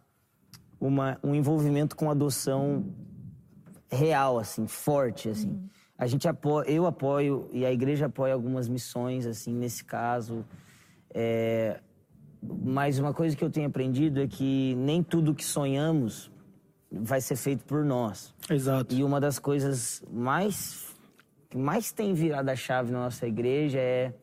uma, 0.79 1.17
um 1.23 1.33
envolvimento 1.33 1.95
com 1.95 2.09
adoção 2.09 2.85
real, 3.89 4.37
assim, 4.37 4.67
forte, 4.67 5.29
assim. 5.29 5.69
A 5.97 6.07
gente 6.07 6.27
apoia, 6.27 6.69
eu 6.69 6.85
apoio 6.85 7.49
e 7.53 7.65
a 7.65 7.71
igreja 7.71 8.07
apoia 8.07 8.33
algumas 8.33 8.67
missões, 8.67 9.25
assim, 9.25 9.53
nesse 9.53 9.85
caso. 9.85 10.45
É, 11.13 11.79
mas 12.41 12.99
uma 12.99 13.13
coisa 13.13 13.35
que 13.35 13.43
eu 13.43 13.49
tenho 13.49 13.67
aprendido 13.67 14.19
é 14.19 14.27
que 14.27 14.75
nem 14.75 15.01
tudo 15.01 15.33
que 15.33 15.45
sonhamos 15.45 16.29
vai 16.91 17.21
ser 17.21 17.35
feito 17.35 17.63
por 17.65 17.83
nós. 17.83 18.33
Exato. 18.49 18.93
E 18.93 19.03
uma 19.03 19.19
das 19.19 19.39
coisas 19.39 20.03
mais 20.11 20.85
que 21.49 21.57
mais 21.57 21.91
tem 21.91 22.13
virado 22.13 22.49
a 22.49 22.55
chave 22.55 22.91
na 22.91 22.99
nossa 22.99 23.27
igreja 23.27 23.79
é 23.79 24.13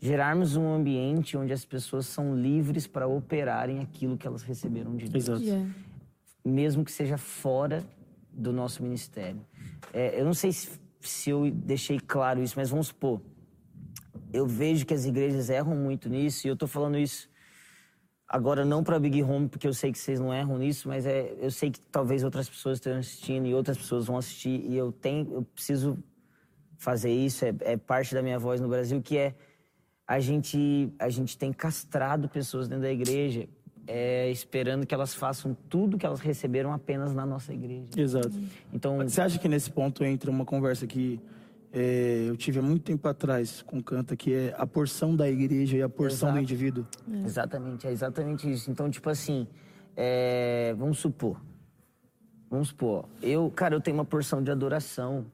gerarmos 0.00 0.56
um 0.56 0.72
ambiente 0.72 1.36
onde 1.36 1.52
as 1.52 1.64
pessoas 1.64 2.06
são 2.06 2.34
livres 2.36 2.86
para 2.86 3.06
operarem 3.06 3.80
aquilo 3.80 4.16
que 4.16 4.26
elas 4.26 4.42
receberam 4.42 4.96
de 4.96 5.08
Deus 5.08 5.28
Exato. 5.28 5.42
Yeah. 5.42 5.70
mesmo 6.44 6.84
que 6.84 6.90
seja 6.90 7.16
fora 7.16 7.84
do 8.32 8.52
nosso 8.52 8.82
ministério. 8.82 9.40
É, 9.92 10.18
eu 10.20 10.24
não 10.24 10.34
sei 10.34 10.50
se, 10.52 10.80
se 11.00 11.30
eu 11.30 11.50
deixei 11.50 12.00
claro 12.00 12.42
isso, 12.42 12.54
mas 12.56 12.70
vamos 12.70 12.88
supor. 12.88 13.20
Eu 14.32 14.46
vejo 14.46 14.86
que 14.86 14.94
as 14.94 15.04
igrejas 15.04 15.50
erram 15.50 15.76
muito 15.76 16.08
nisso, 16.08 16.46
e 16.46 16.50
eu 16.50 16.56
tô 16.56 16.66
falando 16.66 16.98
isso 16.98 17.28
agora 18.32 18.64
não 18.64 18.82
para 18.82 18.98
Big 18.98 19.22
Home, 19.22 19.46
porque 19.46 19.68
eu 19.68 19.74
sei 19.74 19.92
que 19.92 19.98
vocês 19.98 20.18
não 20.18 20.32
erram 20.32 20.56
nisso, 20.56 20.88
mas 20.88 21.04
é, 21.04 21.34
eu 21.38 21.50
sei 21.50 21.70
que 21.70 21.78
talvez 21.78 22.24
outras 22.24 22.48
pessoas 22.48 22.78
estejam 22.78 22.98
assistindo 22.98 23.46
e 23.46 23.54
outras 23.54 23.76
pessoas 23.76 24.06
vão 24.06 24.16
assistir, 24.16 24.64
e 24.66 24.74
eu 24.74 24.90
tenho, 24.90 25.30
eu 25.34 25.42
preciso 25.42 25.98
fazer 26.78 27.12
isso, 27.12 27.44
é, 27.44 27.54
é 27.60 27.76
parte 27.76 28.14
da 28.14 28.22
minha 28.22 28.38
voz 28.38 28.58
no 28.58 28.68
Brasil, 28.68 29.02
que 29.02 29.18
é 29.18 29.34
a 30.08 30.18
gente, 30.18 30.90
a 30.98 31.10
gente 31.10 31.36
tem 31.36 31.52
castrado 31.52 32.26
pessoas 32.28 32.66
dentro 32.66 32.84
da 32.84 32.90
igreja, 32.90 33.46
é, 33.86 34.30
esperando 34.30 34.86
que 34.86 34.94
elas 34.94 35.14
façam 35.14 35.54
tudo 35.68 35.98
que 35.98 36.06
elas 36.06 36.20
receberam 36.20 36.72
apenas 36.72 37.12
na 37.12 37.26
nossa 37.26 37.52
igreja. 37.52 37.88
Exato. 37.96 38.32
Então, 38.72 38.96
Você 38.98 39.20
acha 39.20 39.38
que 39.38 39.48
nesse 39.48 39.70
ponto 39.70 40.02
entra 40.04 40.30
uma 40.30 40.44
conversa 40.44 40.86
que 40.86 41.20
é, 41.72 42.26
eu 42.28 42.36
tive 42.36 42.58
há 42.58 42.62
muito 42.62 42.82
tempo 42.82 43.08
atrás 43.08 43.62
com 43.62 43.82
Canta, 43.82 44.14
que 44.14 44.34
é 44.34 44.54
a 44.58 44.66
porção 44.66 45.16
da 45.16 45.28
igreja 45.28 45.78
e 45.78 45.82
a 45.82 45.88
porção 45.88 46.28
Exato. 46.28 46.32
do 46.34 46.42
indivíduo. 46.42 46.86
Exatamente, 47.24 47.86
é 47.86 47.90
exatamente 47.90 48.52
isso. 48.52 48.70
Então, 48.70 48.90
tipo 48.90 49.08
assim, 49.08 49.48
é, 49.96 50.74
vamos 50.76 50.98
supor. 50.98 51.40
Vamos 52.50 52.68
supor, 52.68 53.08
eu, 53.22 53.50
cara, 53.50 53.74
eu 53.74 53.80
tenho 53.80 53.96
uma 53.96 54.04
porção 54.04 54.42
de 54.42 54.50
adoração 54.50 55.24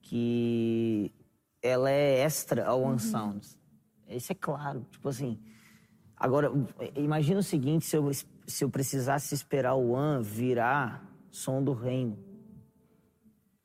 que 0.00 1.12
ela 1.60 1.90
é 1.90 2.20
extra 2.20 2.66
ao 2.66 2.82
One 2.82 3.00
Sounds. 3.00 3.58
Isso 4.08 4.30
é 4.30 4.34
claro, 4.36 4.86
tipo 4.92 5.08
assim. 5.08 5.36
Agora, 6.16 6.52
imagina 6.94 7.40
o 7.40 7.42
seguinte, 7.42 7.84
se 7.84 7.96
eu, 7.96 8.08
se 8.46 8.62
eu 8.62 8.70
precisasse 8.70 9.34
esperar 9.34 9.74
o 9.74 9.90
One 9.90 10.22
virar 10.22 11.04
som 11.30 11.62
do 11.62 11.72
reino. 11.72 12.16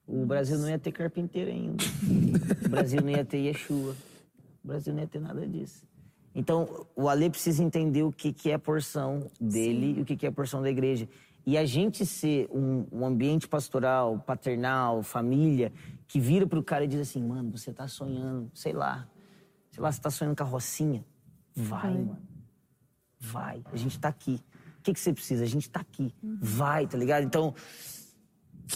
O 0.07 0.25
Brasil 0.25 0.57
não 0.57 0.69
ia 0.69 0.77
ter 0.77 0.91
carpinteiro 0.91 1.49
ainda. 1.49 1.83
O 2.65 2.69
Brasil 2.69 3.01
não 3.01 3.09
ia 3.09 3.25
ter 3.25 3.37
Yeshua. 3.37 3.95
O 4.63 4.67
Brasil 4.67 4.93
não 4.93 5.01
ia 5.01 5.07
ter 5.07 5.19
nada 5.19 5.47
disso. 5.47 5.85
Então, 6.33 6.85
o 6.95 7.07
Ale 7.07 7.29
precisa 7.29 7.63
entender 7.63 8.03
o 8.03 8.11
que, 8.11 8.33
que 8.33 8.51
é 8.51 8.55
a 8.55 8.59
porção 8.59 9.31
dele 9.39 9.95
e 9.97 10.01
o 10.01 10.05
que, 10.05 10.17
que 10.17 10.25
é 10.25 10.29
a 10.29 10.31
porção 10.31 10.61
da 10.61 10.69
igreja. 10.69 11.07
E 11.45 11.57
a 11.57 11.65
gente 11.65 12.05
ser 12.05 12.49
um, 12.51 12.85
um 12.91 13.05
ambiente 13.05 13.47
pastoral, 13.47 14.19
paternal, 14.19 15.01
família, 15.01 15.71
que 16.07 16.19
vira 16.19 16.45
pro 16.45 16.61
cara 16.61 16.83
e 16.83 16.87
diz 16.87 16.99
assim, 16.99 17.23
mano, 17.23 17.51
você 17.51 17.71
tá 17.71 17.87
sonhando, 17.87 18.51
sei 18.53 18.73
lá, 18.73 19.07
sei 19.71 19.81
lá, 19.81 19.91
você 19.91 20.01
tá 20.01 20.09
sonhando 20.09 20.35
carrocinha. 20.35 21.05
Vai, 21.55 21.81
Vai. 21.81 21.93
mano. 21.93 22.21
Vai. 23.19 23.63
A 23.71 23.77
gente 23.77 23.99
tá 23.99 24.09
aqui. 24.09 24.41
O 24.79 24.81
que, 24.83 24.93
que 24.93 24.99
você 24.99 25.13
precisa? 25.13 25.43
A 25.43 25.47
gente 25.47 25.69
tá 25.69 25.79
aqui. 25.79 26.13
Vai, 26.21 26.85
tá 26.85 26.97
ligado? 26.97 27.23
Então, 27.23 27.55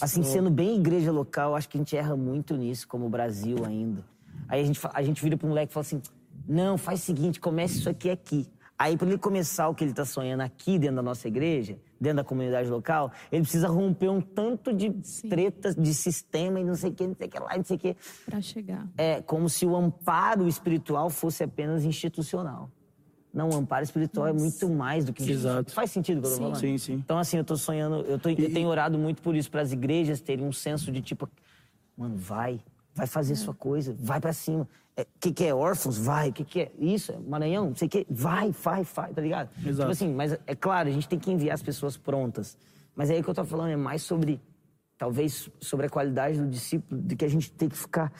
assim, 0.01 0.23
sendo 0.23 0.49
bem 0.49 0.77
igreja 0.77 1.11
local, 1.11 1.55
acho 1.55 1.67
que 1.69 1.77
a 1.77 1.79
gente 1.79 1.95
erra 1.95 2.15
muito 2.15 2.55
nisso, 2.55 2.87
como 2.87 3.05
o 3.05 3.09
Brasil 3.09 3.65
ainda. 3.65 4.03
Aí 4.47 4.61
a 4.61 4.63
gente, 4.63 4.79
a 4.93 5.03
gente 5.03 5.21
vira 5.21 5.37
pro 5.37 5.47
moleque 5.47 5.71
e 5.71 5.73
fala 5.73 5.85
assim: 5.85 6.01
não, 6.47 6.77
faz 6.77 7.01
o 7.01 7.03
seguinte, 7.03 7.39
comece 7.39 7.79
isso 7.79 7.89
aqui 7.89 8.09
aqui. 8.09 8.47
Aí, 8.79 8.95
para 8.95 9.09
ele 9.09 9.17
começar 9.17 9.67
o 9.67 9.75
que 9.75 9.83
ele 9.83 9.91
tá 9.91 10.05
sonhando 10.05 10.39
aqui 10.39 10.79
dentro 10.79 10.95
da 10.95 11.01
nossa 11.01 11.27
igreja, 11.27 11.77
dentro 11.99 12.17
da 12.17 12.23
comunidade 12.23 12.69
local, 12.69 13.11
ele 13.29 13.41
precisa 13.41 13.67
romper 13.67 14.07
um 14.07 14.21
tanto 14.21 14.71
de 14.71 14.95
Sim. 15.03 15.27
tretas, 15.27 15.75
de 15.75 15.93
sistema 15.93 16.61
e 16.61 16.63
não 16.63 16.75
sei 16.75 16.89
o 16.89 16.93
que, 16.93 17.05
não 17.05 17.13
sei 17.13 17.27
o 17.27 17.29
que 17.29 17.39
lá, 17.39 17.57
não 17.57 17.63
sei 17.65 17.75
o 17.75 17.79
que. 17.79 17.97
Para 18.25 18.39
chegar. 18.39 18.87
É 18.97 19.21
como 19.21 19.49
se 19.49 19.65
o 19.65 19.75
amparo 19.75 20.47
espiritual 20.47 21.09
fosse 21.09 21.43
apenas 21.43 21.83
institucional. 21.83 22.71
Não, 23.33 23.49
o 23.49 23.55
amparo 23.55 23.83
espiritual 23.83 24.27
é 24.27 24.33
muito 24.33 24.67
mais 24.69 25.05
do 25.05 25.13
que. 25.13 25.29
Exato. 25.29 25.71
Faz 25.71 25.91
sentido 25.91 26.17
o 26.17 26.21
que 26.21 26.27
eu 26.27 26.31
tô 26.31 26.37
falando? 26.37 26.59
Sim, 26.59 26.77
sim. 26.77 26.93
Então, 26.93 27.17
assim, 27.17 27.37
eu 27.37 27.43
tô 27.43 27.55
sonhando, 27.55 28.01
eu, 28.07 28.17
tô, 28.17 28.29
eu 28.29 28.51
tenho 28.51 28.67
orado 28.67 28.97
muito 28.97 29.21
por 29.21 29.35
isso, 29.35 29.51
para 29.51 29.61
as 29.61 29.71
igrejas 29.71 30.19
terem 30.19 30.45
um 30.45 30.51
senso 30.51 30.91
de 30.91 31.01
tipo, 31.01 31.29
mano, 31.95 32.15
vai, 32.17 32.59
vai 32.93 33.05
fazer 33.05 33.35
sua 33.35 33.53
coisa, 33.53 33.95
vai 33.99 34.19
para 34.19 34.33
cima. 34.33 34.67
O 34.97 35.05
que, 35.19 35.31
que 35.31 35.45
é 35.45 35.53
órfãos? 35.53 35.97
Vai. 35.97 36.29
O 36.29 36.33
que, 36.33 36.43
que 36.43 36.61
é 36.61 36.71
isso? 36.77 37.11
É 37.11 37.17
Maranhão? 37.19 37.69
Não 37.69 37.75
sei 37.75 37.87
o 37.87 37.91
que. 37.91 38.05
Vai, 38.09 38.51
vai, 38.51 38.83
vai, 38.83 39.13
tá 39.13 39.21
ligado? 39.21 39.49
Exato. 39.59 39.75
Tipo 39.77 39.91
assim, 39.91 40.13
mas 40.13 40.37
é 40.45 40.55
claro, 40.55 40.89
a 40.89 40.91
gente 40.91 41.07
tem 41.07 41.17
que 41.17 41.31
enviar 41.31 41.53
as 41.53 41.61
pessoas 41.61 41.95
prontas. 41.95 42.57
Mas 42.95 43.09
aí 43.09 43.19
o 43.19 43.23
que 43.23 43.29
eu 43.29 43.33
tô 43.33 43.45
falando 43.45 43.69
é 43.69 43.77
mais 43.77 44.01
sobre, 44.01 44.41
talvez, 44.97 45.49
sobre 45.61 45.85
a 45.85 45.89
qualidade 45.89 46.37
do 46.37 46.47
discípulo, 46.49 47.01
de 47.01 47.15
que 47.15 47.23
a 47.23 47.29
gente 47.29 47.49
tem 47.51 47.69
que 47.69 47.77
ficar. 47.77 48.11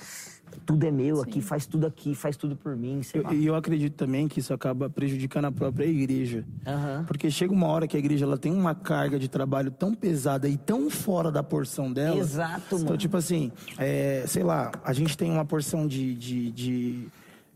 Tudo 0.65 0.86
é 0.86 0.91
meu 0.91 1.22
aqui, 1.22 1.41
faz 1.41 1.65
tudo 1.65 1.88
aqui, 1.88 2.13
faz 2.13 2.38
tudo 2.38 2.56
por 2.56 2.75
mim, 2.75 3.01
sei 3.03 3.22
lá. 3.22 3.34
Eu- 3.34 3.39
E 3.39 3.46
eu, 3.48 3.56
acredito 3.56 3.94
também 3.96 4.27
que 4.27 4.39
isso 4.39 4.53
acaba 4.53 4.89
prejudicando 4.89 5.46
a 5.46 5.51
própria 5.51 5.86
igreja. 5.86 6.44
Aham. 6.65 7.03
Porque 7.08 7.32
chega 7.32 7.51
uma 7.53 7.68
hora 7.68 7.88
que 7.88 7.96
a 7.96 8.00
igreja 8.00 8.25
ela 8.25 8.38
tem 8.38 8.51
uma 8.51 8.75
carga 8.75 9.18
de 9.18 9.27
trabalho 9.27 9.72
tão 9.72 9.94
pesada 9.94 10.48
e 10.48 10.58
tão 10.58 10.89
fora 10.89 11.32
da 11.32 11.41
porção 11.41 11.91
dela. 11.91 12.18
Exato, 12.18 12.75
Então, 12.75 12.79
mano. 12.86 12.98
tipo 12.98 13.18
assim, 13.18 13.51
é, 13.77 14.24
sei 14.27 14.44
lá, 14.44 14.72
a 14.84 14.94
gente 14.94 15.18
tem 15.18 15.32
uma 15.32 15.46
porção 15.46 15.88
de, 15.88 16.13
de, 16.13 16.51
de, 16.51 17.08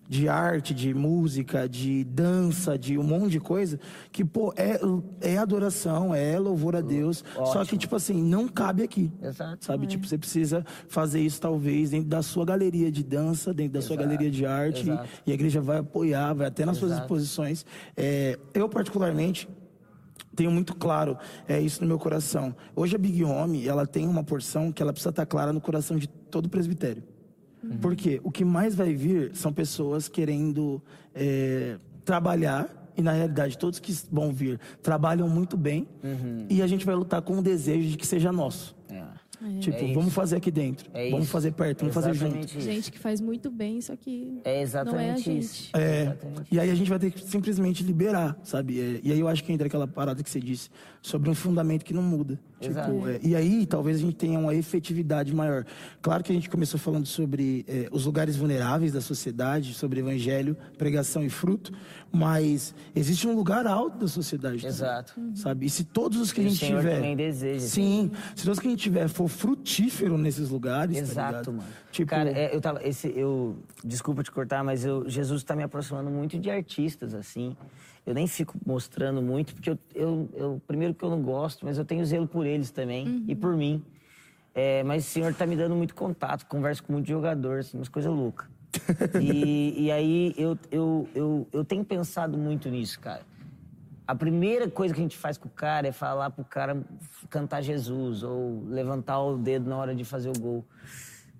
de 0.07 0.27
arte, 0.27 0.73
de 0.73 0.93
música, 0.93 1.67
de 1.67 2.03
dança, 2.03 2.77
de 2.77 2.97
um 2.97 3.03
monte 3.03 3.31
de 3.31 3.39
coisa 3.39 3.79
que, 4.11 4.23
pô, 4.23 4.53
é, 4.55 4.79
é 5.21 5.37
adoração, 5.37 6.13
é 6.13 6.37
louvor 6.37 6.75
a 6.75 6.81
Deus. 6.81 7.23
Só 7.33 7.63
que, 7.65 7.77
tipo 7.77 7.95
assim, 7.95 8.21
não 8.21 8.47
cabe 8.47 8.83
aqui. 8.83 9.11
Exato. 9.21 9.65
Sabe? 9.65 9.87
Tipo, 9.87 10.05
você 10.05 10.17
precisa 10.17 10.65
fazer 10.87 11.21
isso, 11.21 11.39
talvez, 11.39 11.91
dentro 11.91 12.09
da 12.09 12.21
sua 12.21 12.45
galeria 12.45 12.91
de 12.91 13.03
dança, 13.03 13.53
dentro 13.53 13.73
da 13.73 13.81
sua 13.81 13.95
Exato, 13.95 14.09
galeria 14.09 14.31
de 14.31 14.45
arte. 14.45 14.81
exato. 14.81 15.09
E 15.25 15.31
a 15.31 15.33
igreja 15.33 15.61
vai 15.61 15.77
apoiar, 15.79 16.33
vai 16.33 16.47
até 16.47 16.65
nas 16.65 16.77
suas 16.77 16.91
Exato. 16.91 17.05
exposições. 17.05 17.65
É, 17.95 18.37
eu, 18.53 18.67
particularmente, 18.67 19.47
tenho 20.35 20.51
muito 20.51 20.75
claro 20.75 21.17
é, 21.47 21.59
isso 21.59 21.81
no 21.81 21.87
meu 21.87 21.97
coração. 21.97 22.55
Hoje 22.75 22.95
a 22.95 22.99
Big 22.99 23.23
Home, 23.23 23.67
ela 23.67 23.85
tem 23.85 24.07
uma 24.07 24.23
porção 24.23 24.71
que 24.71 24.81
ela 24.81 24.91
precisa 24.91 25.11
estar 25.11 25.25
clara 25.25 25.53
no 25.53 25.61
coração 25.61 25.97
de 25.97 26.07
todo 26.07 26.49
presbitério. 26.49 27.03
Porque 27.81 28.19
o 28.23 28.31
que 28.31 28.43
mais 28.45 28.75
vai 28.75 28.93
vir 28.93 29.31
são 29.35 29.53
pessoas 29.53 30.07
querendo 30.07 30.81
é, 31.13 31.77
trabalhar, 32.03 32.91
e 32.95 33.01
na 33.01 33.11
realidade 33.11 33.57
todos 33.57 33.79
que 33.79 33.91
vão 34.11 34.31
vir 34.31 34.59
trabalham 34.81 35.27
muito 35.27 35.57
bem, 35.57 35.87
e 36.49 36.61
a 36.61 36.67
gente 36.67 36.85
vai 36.85 36.95
lutar 36.95 37.21
com 37.21 37.37
o 37.37 37.41
desejo 37.41 37.89
de 37.89 37.97
que 37.97 38.05
seja 38.05 38.31
nosso. 38.31 38.75
É. 38.89 39.02
Tipo, 39.59 39.77
É 39.77 39.83
isso. 39.85 39.93
vamos 39.93 40.13
fazer 40.13 40.35
aqui 40.37 40.51
dentro, 40.51 40.89
É 40.93 41.09
vamos 41.09 41.29
fazer 41.29 41.51
perto, 41.51 41.79
vamos 41.79 41.93
fazer 41.93 42.13
junto. 42.13 42.25
Exatamente 42.25 42.57
isso. 42.57 42.61
Gente 42.71 42.91
que 42.91 42.99
faz 42.99 43.19
muito 43.21 43.49
bem, 43.51 43.81
só 43.81 43.95
que 43.95 44.39
É 44.43 44.49
não 44.49 44.51
é 44.53 44.57
a 44.57 44.61
exatamente 44.61 45.21
gente. 45.23 45.39
isso. 45.39 45.69
É, 45.73 46.01
Exatamente. 46.03 46.41
e 46.51 46.59
aí 46.59 46.69
a 46.71 46.75
gente 46.75 46.89
vai 46.89 46.99
ter 46.99 47.11
que 47.11 47.21
simplesmente 47.23 47.83
liberar, 47.83 48.37
sabe? 48.43 48.79
É, 48.79 48.99
e 49.03 49.11
aí 49.11 49.19
eu 49.19 49.27
acho 49.27 49.43
que 49.43 49.51
entra 49.51 49.67
aquela 49.67 49.87
parada 49.87 50.23
que 50.23 50.29
você 50.29 50.39
disse 50.39 50.69
sobre 51.01 51.29
um 51.29 51.35
fundamento 51.35 51.83
que 51.83 51.93
não 51.93 52.01
muda. 52.03 52.39
Exato. 52.61 52.91
Tipo, 52.93 53.07
é, 53.09 53.19
e 53.21 53.35
aí 53.35 53.65
talvez 53.65 53.97
a 53.97 53.99
gente 53.99 54.15
tenha 54.15 54.39
uma 54.39 54.55
efetividade 54.55 55.33
maior. 55.35 55.65
Claro 56.01 56.23
que 56.23 56.31
a 56.31 56.35
gente 56.35 56.49
começou 56.49 56.79
falando 56.79 57.05
sobre 57.05 57.65
é, 57.67 57.89
os 57.91 58.05
lugares 58.05 58.37
vulneráveis 58.37 58.93
da 58.93 59.01
sociedade, 59.01 59.73
sobre 59.73 59.99
evangelho, 59.99 60.55
pregação 60.77 61.23
e 61.23 61.29
fruto, 61.29 61.73
mas 62.11 62.73
existe 62.95 63.27
um 63.27 63.35
lugar 63.35 63.67
alto 63.67 63.97
da 63.97 64.07
sociedade. 64.07 64.57
também, 64.57 64.69
Exato. 64.69 65.13
Sabe? 65.35 65.65
E 65.65 65.69
se 65.69 65.83
todos 65.83 66.19
os 66.19 66.31
que 66.31 66.39
a 66.39 66.43
E 66.43 66.47
o 66.47 66.49
gente 66.51 66.65
tiver. 66.65 66.95
também 66.95 67.15
deseja. 67.17 67.59
Sim, 67.67 68.11
se 68.35 68.45
todos 68.45 68.59
que 68.59 68.67
a 68.67 68.69
gente 68.69 68.81
tiver 68.83 69.07
for 69.09 69.27
frutífero 69.33 70.17
nesses 70.17 70.49
lugares. 70.49 70.95
tá 70.97 71.01
Exato, 71.03 71.51
ligado? 71.51 71.53
mano. 71.53 71.69
Tipo, 71.91 72.09
Cara, 72.09 72.29
é, 72.29 72.55
eu 72.55 72.61
tava. 72.61 72.81
Esse, 72.87 73.07
eu, 73.15 73.57
desculpa 73.83 74.23
te 74.23 74.31
cortar, 74.31 74.63
mas 74.63 74.85
eu, 74.85 75.09
Jesus 75.09 75.43
tá 75.43 75.55
me 75.55 75.63
aproximando 75.63 76.09
muito 76.09 76.39
de 76.39 76.49
artistas, 76.49 77.13
assim. 77.13 77.55
Eu 78.05 78.13
nem 78.13 78.27
fico 78.27 78.57
mostrando 78.65 79.21
muito, 79.21 79.53
porque 79.53 79.69
eu, 79.69 79.79
eu, 79.95 80.29
eu- 80.33 80.61
primeiro 80.67 80.93
que 80.93 81.03
eu 81.03 81.09
não 81.09 81.21
gosto, 81.21 81.65
mas 81.65 81.77
eu 81.77 81.85
tenho 81.85 82.05
zelo 82.05 82.27
por 82.27 82.45
eles 82.45 82.69
também 82.71 83.23
e 83.27 83.35
por 83.35 83.55
mim. 83.55 83.83
É, 84.55 84.83
mas 84.83 85.05
o 85.05 85.09
senhor 85.09 85.33
tá 85.33 85.45
me 85.45 85.55
dando 85.55 85.75
muito 85.75 85.95
contato, 85.95 86.45
converso 86.45 86.83
com 86.83 86.93
muito 86.93 87.07
jogador, 87.07 87.59
assim, 87.59 87.77
umas 87.77 87.89
coisas 87.89 88.11
loucas. 88.11 88.47
e, 89.19 89.73
e 89.85 89.91
aí 89.91 90.33
eu, 90.37 90.57
eu, 90.71 91.07
eu, 91.15 91.47
eu 91.51 91.65
tenho 91.65 91.83
pensado 91.85 92.37
muito 92.37 92.69
nisso, 92.69 92.99
cara. 92.99 93.21
A 94.05 94.13
primeira 94.13 94.69
coisa 94.69 94.93
que 94.93 94.99
a 94.99 95.03
gente 95.03 95.17
faz 95.17 95.37
com 95.37 95.47
o 95.47 95.51
cara 95.51 95.87
é 95.87 95.91
falar 95.91 96.29
pro 96.29 96.43
cara 96.43 96.83
cantar 97.29 97.61
Jesus 97.61 98.21
ou 98.21 98.63
levantar 98.67 99.19
o 99.21 99.37
dedo 99.37 99.69
na 99.69 99.77
hora 99.77 99.95
de 99.95 100.03
fazer 100.03 100.29
o 100.29 100.39
gol. 100.39 100.65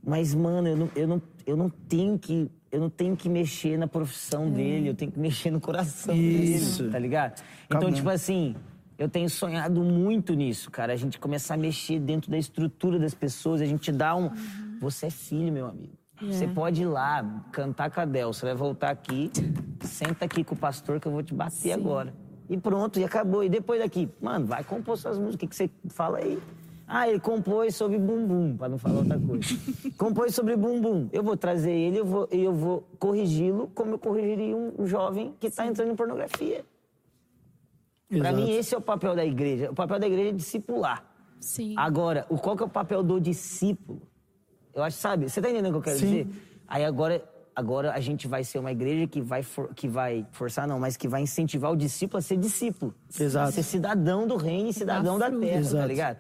Mas, 0.01 0.33
mano, 0.33 0.67
eu 0.67 0.77
não, 0.77 0.89
eu 0.95 1.07
não, 1.07 1.21
eu 1.45 1.57
não 1.57 1.69
tenho 1.69 2.17
que. 2.17 2.49
Eu 2.71 2.79
não 2.79 2.89
tenho 2.89 3.15
que 3.15 3.29
mexer 3.29 3.77
na 3.77 3.87
profissão 3.87 4.49
dele, 4.49 4.89
eu 4.89 4.95
tenho 4.95 5.11
que 5.11 5.19
mexer 5.19 5.51
no 5.51 5.61
coração 5.61 6.15
Isso. 6.15 6.79
dele, 6.79 6.91
tá 6.91 6.97
ligado? 6.97 7.43
Então, 7.69 7.91
tipo 7.91 8.09
assim, 8.09 8.55
eu 8.97 9.07
tenho 9.07 9.29
sonhado 9.29 9.83
muito 9.83 10.33
nisso, 10.33 10.71
cara. 10.71 10.91
A 10.91 10.95
gente 10.95 11.19
começar 11.19 11.53
a 11.53 11.57
mexer 11.57 11.99
dentro 11.99 12.31
da 12.31 12.37
estrutura 12.37 12.97
das 12.97 13.13
pessoas, 13.13 13.61
a 13.61 13.65
gente 13.65 13.91
dá 13.91 14.15
um. 14.15 14.31
Você 14.79 15.05
é 15.05 15.09
filho, 15.11 15.53
meu 15.53 15.67
amigo. 15.67 15.93
Você 16.21 16.47
pode 16.47 16.81
ir 16.81 16.85
lá, 16.85 17.43
cantar 17.51 17.91
com 17.91 17.99
a 17.99 18.05
Del, 18.05 18.31
você 18.31 18.45
vai 18.45 18.55
voltar 18.55 18.89
aqui, 18.89 19.29
senta 19.81 20.25
aqui 20.25 20.43
com 20.43 20.55
o 20.55 20.57
pastor 20.57 20.99
que 20.99 21.07
eu 21.07 21.11
vou 21.11 21.21
te 21.21 21.33
bater 21.33 21.73
agora. 21.73 22.13
E 22.49 22.57
pronto, 22.57 22.99
e 22.99 23.03
acabou. 23.03 23.43
E 23.43 23.49
depois 23.49 23.79
daqui, 23.79 24.09
mano, 24.21 24.45
vai 24.45 24.63
compor 24.63 24.97
suas 24.97 25.17
músicas. 25.17 25.35
O 25.35 25.39
que, 25.39 25.47
que 25.47 25.55
você 25.55 25.69
fala 25.89 26.19
aí? 26.19 26.39
Ah, 26.85 27.07
ele 27.09 27.19
compôs 27.19 27.75
sobre 27.75 27.97
bumbum, 27.97 28.57
pra 28.57 28.67
não 28.67 28.77
falar 28.77 28.99
outra 28.99 29.19
coisa. 29.19 29.47
compôs 29.97 30.35
sobre 30.35 30.55
bumbum. 30.55 31.09
Eu 31.11 31.23
vou 31.23 31.37
trazer 31.37 31.71
ele, 31.71 31.99
eu 31.99 32.05
vou, 32.05 32.27
eu 32.29 32.53
vou 32.53 32.87
corrigi-lo 32.99 33.71
como 33.73 33.93
eu 33.93 33.99
corrigiria 33.99 34.55
um 34.55 34.85
jovem 34.85 35.33
que 35.39 35.49
tá 35.49 35.65
entrando 35.65 35.91
em 35.91 35.95
pornografia. 35.95 36.65
Pra 38.09 38.29
exato. 38.29 38.35
mim, 38.35 38.51
esse 38.51 38.75
é 38.75 38.77
o 38.77 38.81
papel 38.81 39.15
da 39.15 39.25
igreja. 39.25 39.71
O 39.71 39.73
papel 39.73 39.99
da 39.99 40.07
igreja 40.07 40.29
é 40.29 40.33
discipular. 40.33 41.03
Sim. 41.39 41.73
Agora, 41.77 42.23
qual 42.41 42.55
que 42.55 42.63
é 42.63 42.65
o 42.65 42.69
papel 42.69 43.01
do 43.01 43.19
discípulo? 43.19 44.01
Eu 44.73 44.83
acho, 44.83 44.97
sabe? 44.97 45.29
Você 45.29 45.41
tá 45.41 45.49
entendendo 45.49 45.69
o 45.69 45.81
que 45.81 45.89
eu 45.89 45.93
quero 45.93 45.99
Sim. 45.99 46.05
dizer? 46.05 46.27
Aí 46.67 46.83
agora, 46.85 47.23
agora 47.55 47.91
a 47.93 47.99
gente 47.99 48.27
vai 48.27 48.43
ser 48.43 48.59
uma 48.59 48.71
igreja 48.71 49.07
que 49.07 49.21
vai, 49.21 49.43
for- 49.43 49.73
que 49.75 49.87
vai 49.87 50.25
forçar, 50.31 50.67
não, 50.67 50.79
mas 50.79 50.97
que 50.97 51.07
vai 51.07 51.21
incentivar 51.21 51.71
o 51.71 51.75
discípulo 51.75 52.19
a 52.19 52.21
ser 52.21 52.37
discípulo. 52.37 52.93
Exato. 53.19 53.51
Ser 53.51 53.63
cidadão 53.63 54.27
do 54.27 54.35
reino 54.37 54.69
e 54.69 54.73
cidadão 54.73 55.17
da 55.19 55.27
fruto. 55.27 55.41
terra, 55.41 55.53
tá 55.53 55.59
Exato. 55.59 55.87
ligado? 55.87 56.17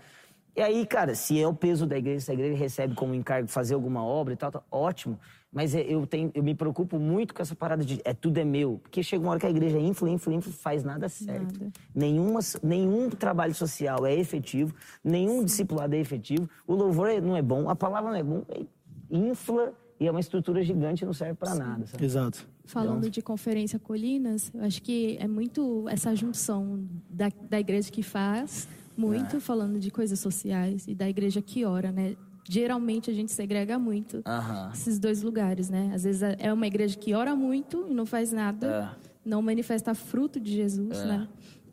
E 0.55 0.61
aí, 0.61 0.85
cara, 0.85 1.15
se 1.15 1.41
é 1.41 1.47
o 1.47 1.53
peso 1.53 1.87
da 1.87 1.97
igreja, 1.97 2.25
se 2.25 2.31
a 2.31 2.33
igreja 2.35 2.55
recebe 2.55 2.93
como 2.93 3.15
encargo 3.15 3.47
fazer 3.47 3.73
alguma 3.73 4.03
obra 4.03 4.33
e 4.33 4.37
tal, 4.37 4.51
tá 4.51 4.61
ótimo. 4.71 5.19
Mas 5.51 5.73
é- 5.73 5.81
eu, 5.81 6.05
tenho, 6.05 6.31
eu 6.35 6.43
me 6.43 6.53
preocupo 6.53 6.99
muito 6.99 7.33
com 7.33 7.41
essa 7.41 7.55
parada 7.55 7.83
de 7.83 7.99
é 8.05 8.13
tudo 8.13 8.37
é 8.39 8.43
meu. 8.45 8.79
Porque 8.83 9.01
chega 9.01 9.23
uma 9.23 9.31
hora 9.31 9.39
que 9.39 9.45
a 9.47 9.49
igreja 9.49 9.79
infla, 9.79 10.09
infla, 10.11 10.31
infla, 10.33 10.51
faz 10.53 10.83
nada 10.83 11.09
certo. 11.09 11.59
Nada. 11.59 11.71
Nenhuma, 11.95 12.39
nenhum 12.61 13.09
trabalho 13.09 13.53
social 13.55 14.05
é 14.05 14.13
efetivo, 14.15 14.75
nenhum 15.03 15.43
discipulado 15.43 15.95
é 15.95 15.99
efetivo, 15.99 16.47
o 16.67 16.75
louvor 16.75 17.09
é- 17.09 17.19
não 17.21 17.35
é 17.35 17.41
bom, 17.41 17.67
a 17.67 17.75
palavra 17.75 18.11
não 18.11 18.17
é 18.17 18.23
bom. 18.23 18.43
E, 18.55 18.67
infla 19.17 19.73
e 20.03 20.07
é 20.07 20.11
uma 20.11 20.19
estrutura 20.19 20.61
gigante 20.61 21.03
e 21.03 21.05
não 21.05 21.13
serve 21.13 21.35
para 21.35 21.55
nada. 21.55 21.85
Sabe? 21.85 22.03
Exato. 22.03 22.45
Falando 22.65 23.09
de 23.09 23.21
conferência 23.21 23.79
Colinas, 23.79 24.51
eu 24.53 24.61
acho 24.63 24.81
que 24.81 25.17
é 25.17 25.27
muito 25.27 25.87
essa 25.87 26.13
junção 26.13 26.85
da, 27.09 27.31
da 27.49 27.57
igreja 27.57 27.89
que 27.89 28.03
faz, 28.03 28.67
muito 28.97 29.39
falando 29.39 29.79
de 29.79 29.89
coisas 29.89 30.19
sociais, 30.19 30.85
e 30.89 30.93
da 30.93 31.07
igreja 31.07 31.41
que 31.41 31.63
ora, 31.63 31.89
né? 31.89 32.17
Geralmente 32.49 33.09
a 33.09 33.13
gente 33.13 33.31
segrega 33.31 33.79
muito 33.79 34.21
Aham. 34.25 34.71
esses 34.73 34.99
dois 34.99 35.23
lugares, 35.23 35.69
né? 35.69 35.91
Às 35.95 36.03
vezes 36.03 36.21
é 36.21 36.51
uma 36.51 36.67
igreja 36.67 36.97
que 36.97 37.13
ora 37.13 37.33
muito 37.33 37.85
e 37.89 37.93
não 37.93 38.05
faz 38.05 38.33
nada, 38.33 38.97
não 39.23 39.41
manifesta 39.41 39.95
fruto 39.95 40.37
de 40.37 40.51
Jesus, 40.51 40.97
né? 41.05 41.29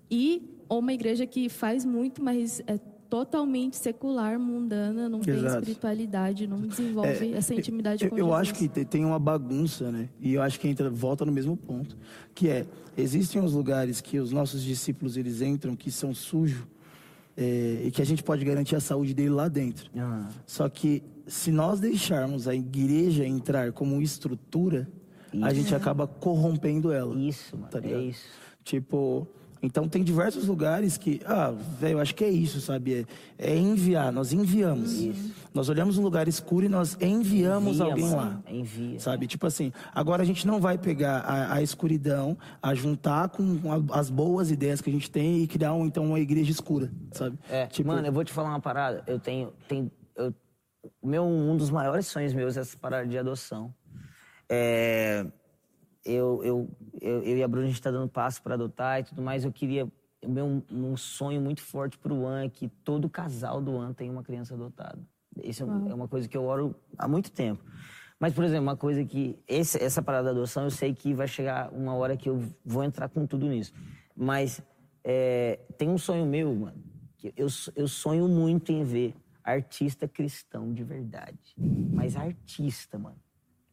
E 0.08 0.56
ou 0.68 0.78
uma 0.78 0.92
igreja 0.92 1.26
que 1.26 1.48
faz 1.48 1.84
muito, 1.84 2.22
mas 2.22 2.62
é 2.64 2.78
totalmente 3.10 3.76
secular, 3.76 4.38
mundana, 4.38 5.08
não 5.08 5.18
tem 5.20 5.34
Exato. 5.34 5.58
espiritualidade, 5.58 6.46
não 6.46 6.60
desenvolve 6.60 7.32
essa 7.34 7.52
intimidade 7.52 8.04
eu, 8.04 8.10
com 8.10 8.16
eu 8.16 8.26
Jesus. 8.26 8.40
acho 8.40 8.54
que 8.54 8.68
te- 8.68 8.84
tem 8.84 9.04
uma 9.04 9.18
bagunça, 9.18 9.90
né? 9.90 10.08
E 10.20 10.32
eu 10.34 10.40
acho 10.42 10.60
que 10.60 10.68
entra, 10.68 10.88
volta 10.88 11.24
no 11.26 11.32
mesmo 11.32 11.56
ponto, 11.56 11.98
que 12.34 12.48
é 12.48 12.64
existem 12.96 13.42
os 13.42 13.52
lugares 13.52 14.00
que 14.00 14.18
os 14.20 14.30
nossos 14.30 14.62
discípulos 14.62 15.16
eles 15.16 15.42
entram 15.42 15.74
que 15.74 15.90
são 15.90 16.14
sujos 16.14 16.62
é, 17.36 17.82
e 17.86 17.90
que 17.90 18.00
a 18.00 18.06
gente 18.06 18.22
pode 18.22 18.44
garantir 18.44 18.76
a 18.76 18.80
saúde 18.80 19.12
dele 19.12 19.30
lá 19.30 19.48
dentro. 19.48 19.90
Aham. 19.96 20.28
Só 20.46 20.68
que 20.68 21.02
se 21.26 21.50
nós 21.50 21.80
deixarmos 21.80 22.46
a 22.46 22.54
igreja 22.54 23.26
entrar 23.26 23.72
como 23.72 24.00
estrutura, 24.00 24.88
a 25.42 25.52
gente 25.52 25.74
acaba 25.74 26.06
corrompendo 26.06 26.92
ela. 26.92 27.14
Isso, 27.16 27.56
mano. 27.56 27.70
Tá 27.70 27.80
é 27.82 28.00
isso. 28.02 28.24
Tipo, 28.64 29.26
então 29.62 29.88
tem 29.88 30.02
diversos 30.02 30.46
lugares 30.46 30.96
que, 30.96 31.20
ah, 31.26 31.50
velho, 31.78 31.94
eu 31.94 32.00
acho 32.00 32.14
que 32.14 32.24
é 32.24 32.30
isso, 32.30 32.60
sabe? 32.60 33.06
É, 33.38 33.50
é 33.52 33.56
enviar, 33.56 34.10
nós 34.12 34.32
enviamos. 34.32 34.94
Nós 35.52 35.68
olhamos 35.68 35.98
um 35.98 36.02
lugar 36.02 36.28
escuro 36.28 36.64
e 36.64 36.68
nós 36.68 36.96
enviamos 37.00 37.76
Envia, 37.76 37.84
alguém 37.84 38.04
mano. 38.04 38.16
lá. 38.16 38.42
Envia. 38.52 39.00
Sabe? 39.00 39.26
Tipo 39.26 39.46
assim, 39.46 39.72
agora 39.92 40.22
a 40.22 40.26
gente 40.26 40.46
não 40.46 40.60
vai 40.60 40.78
pegar 40.78 41.18
a, 41.20 41.54
a 41.54 41.62
escuridão, 41.62 42.38
a 42.62 42.72
juntar 42.74 43.28
com 43.30 43.58
a- 43.92 43.98
as 43.98 44.08
boas 44.08 44.50
ideias 44.50 44.80
que 44.80 44.88
a 44.88 44.92
gente 44.92 45.10
tem 45.10 45.42
e 45.42 45.46
criar 45.46 45.74
um, 45.74 45.84
então 45.86 46.04
uma 46.06 46.20
igreja 46.20 46.50
escura, 46.52 46.90
sabe? 47.12 47.36
É, 47.50 47.66
tipo, 47.66 47.88
mano, 47.88 48.06
eu 48.06 48.12
vou 48.12 48.24
te 48.24 48.32
falar 48.32 48.50
uma 48.50 48.60
parada. 48.60 49.02
Eu 49.06 49.18
tenho, 49.18 49.52
tem, 49.68 49.90
eu, 50.16 50.32
meu 51.02 51.24
um 51.24 51.56
dos 51.56 51.68
maiores 51.70 52.06
sonhos 52.06 52.32
meus 52.32 52.56
é 52.56 52.60
essa 52.60 52.76
parada 52.78 53.06
de 53.06 53.18
adoção. 53.18 53.74
É, 54.48 55.26
eu, 56.04 56.42
eu, 56.44 56.70
eu, 57.00 57.22
eu 57.22 57.36
e 57.38 57.42
a 57.42 57.48
Bruna 57.48 57.66
a 57.66 57.68
gente 57.68 57.80
tá 57.82 57.90
dando 57.90 58.08
passo 58.08 58.42
para 58.42 58.54
adotar 58.54 59.00
e 59.00 59.04
tudo 59.04 59.22
mais. 59.22 59.44
Eu 59.44 59.52
queria 59.52 59.90
meu 60.26 60.62
um 60.70 60.96
sonho 60.96 61.40
muito 61.40 61.62
forte 61.62 61.96
pro 61.98 62.26
An 62.26 62.44
é 62.44 62.48
que 62.48 62.68
todo 62.68 63.08
casal 63.08 63.60
do 63.62 63.78
An 63.78 63.92
tenha 63.94 64.12
uma 64.12 64.22
criança 64.22 64.54
adotada. 64.54 64.98
Isso 65.42 65.62
é, 65.62 65.66
um- 65.66 65.90
é 65.90 65.94
uma 65.94 66.08
coisa 66.08 66.28
que 66.28 66.36
eu 66.36 66.44
oro 66.44 66.74
há 66.98 67.08
muito 67.08 67.30
tempo. 67.32 67.62
Mas, 68.18 68.34
por 68.34 68.44
exemplo, 68.44 68.64
uma 68.64 68.76
coisa 68.76 69.02
que. 69.04 69.38
Esse, 69.48 69.82
essa 69.82 70.02
parada 70.02 70.24
da 70.26 70.30
adoção, 70.32 70.64
eu 70.64 70.70
sei 70.70 70.92
que 70.94 71.14
vai 71.14 71.26
chegar 71.26 71.72
uma 71.72 71.94
hora 71.94 72.16
que 72.18 72.28
eu 72.28 72.38
vou 72.64 72.84
entrar 72.84 73.08
com 73.08 73.26
tudo 73.26 73.46
nisso. 73.48 73.72
Mas 74.14 74.60
é, 75.02 75.58
tem 75.78 75.88
um 75.88 75.96
sonho 75.96 76.26
meu, 76.26 76.54
mano. 76.54 76.82
Que 77.16 77.32
eu, 77.34 77.46
eu 77.74 77.88
sonho 77.88 78.28
muito 78.28 78.70
em 78.72 78.84
ver 78.84 79.14
artista 79.42 80.06
cristão 80.06 80.70
de 80.74 80.84
verdade. 80.84 81.56
Mas 81.94 82.14
artista, 82.14 82.98
mano. 82.98 83.16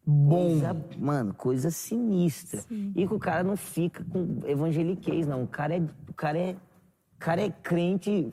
Bom. 0.10 0.52
Coisa, 0.52 0.86
mano, 0.98 1.34
coisa 1.34 1.70
sinistra. 1.70 2.64
E 2.96 3.06
que 3.06 3.14
o 3.14 3.20
cara 3.20 3.44
não 3.44 3.58
fica 3.58 4.06
com 4.06 4.40
evangeliquez, 4.46 5.28
não. 5.28 5.44
O 5.44 5.48
cara 5.48 5.76
é, 5.76 5.82
o 6.08 6.14
cara 6.14 6.38
é, 6.40 6.52
o 6.52 7.20
cara 7.20 7.42
é 7.42 7.50
crente 7.50 8.32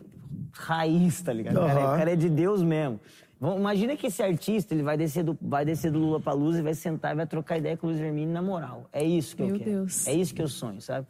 raiz, 0.53 1.21
tá 1.21 1.33
ligado? 1.33 1.57
O 1.57 1.67
cara, 1.67 1.81
é, 1.81 1.85
o 1.85 1.97
cara 1.99 2.13
é 2.13 2.17
de 2.17 2.29
Deus 2.31 2.63
mesmo. 2.63 3.01
Vamos- 3.41 3.59
Imagina 3.59 3.97
que 3.97 4.07
esse 4.07 4.23
artista 4.23 4.73
ele 4.73 4.85
vai 4.85 4.97
descer 4.97 5.25
do, 5.25 5.37
vai 5.43 5.65
descer 5.65 5.91
do 5.91 5.99
Lula 5.99 6.21
pra 6.21 6.33
Luz 6.33 6.57
e 6.57 6.63
vai 6.63 6.75
sentar 6.75 7.13
e 7.13 7.17
vai 7.17 7.27
trocar 7.27 7.59
ideia 7.59 7.77
com 7.77 7.89
o 7.89 7.91
Luiz 7.91 8.01
Hermínio 8.01 8.33
na 8.33 8.41
moral. 8.41 8.89
É 8.93 9.03
isso 9.03 9.35
que 9.35 9.43
eu 9.43 9.49
Meu 9.49 9.59
quero. 9.59 9.71
Deus. 9.71 10.07
É 10.07 10.13
isso 10.15 10.33
que 10.33 10.41
eu 10.43 10.49
sonho, 10.49 10.81
sabe? 10.81 11.09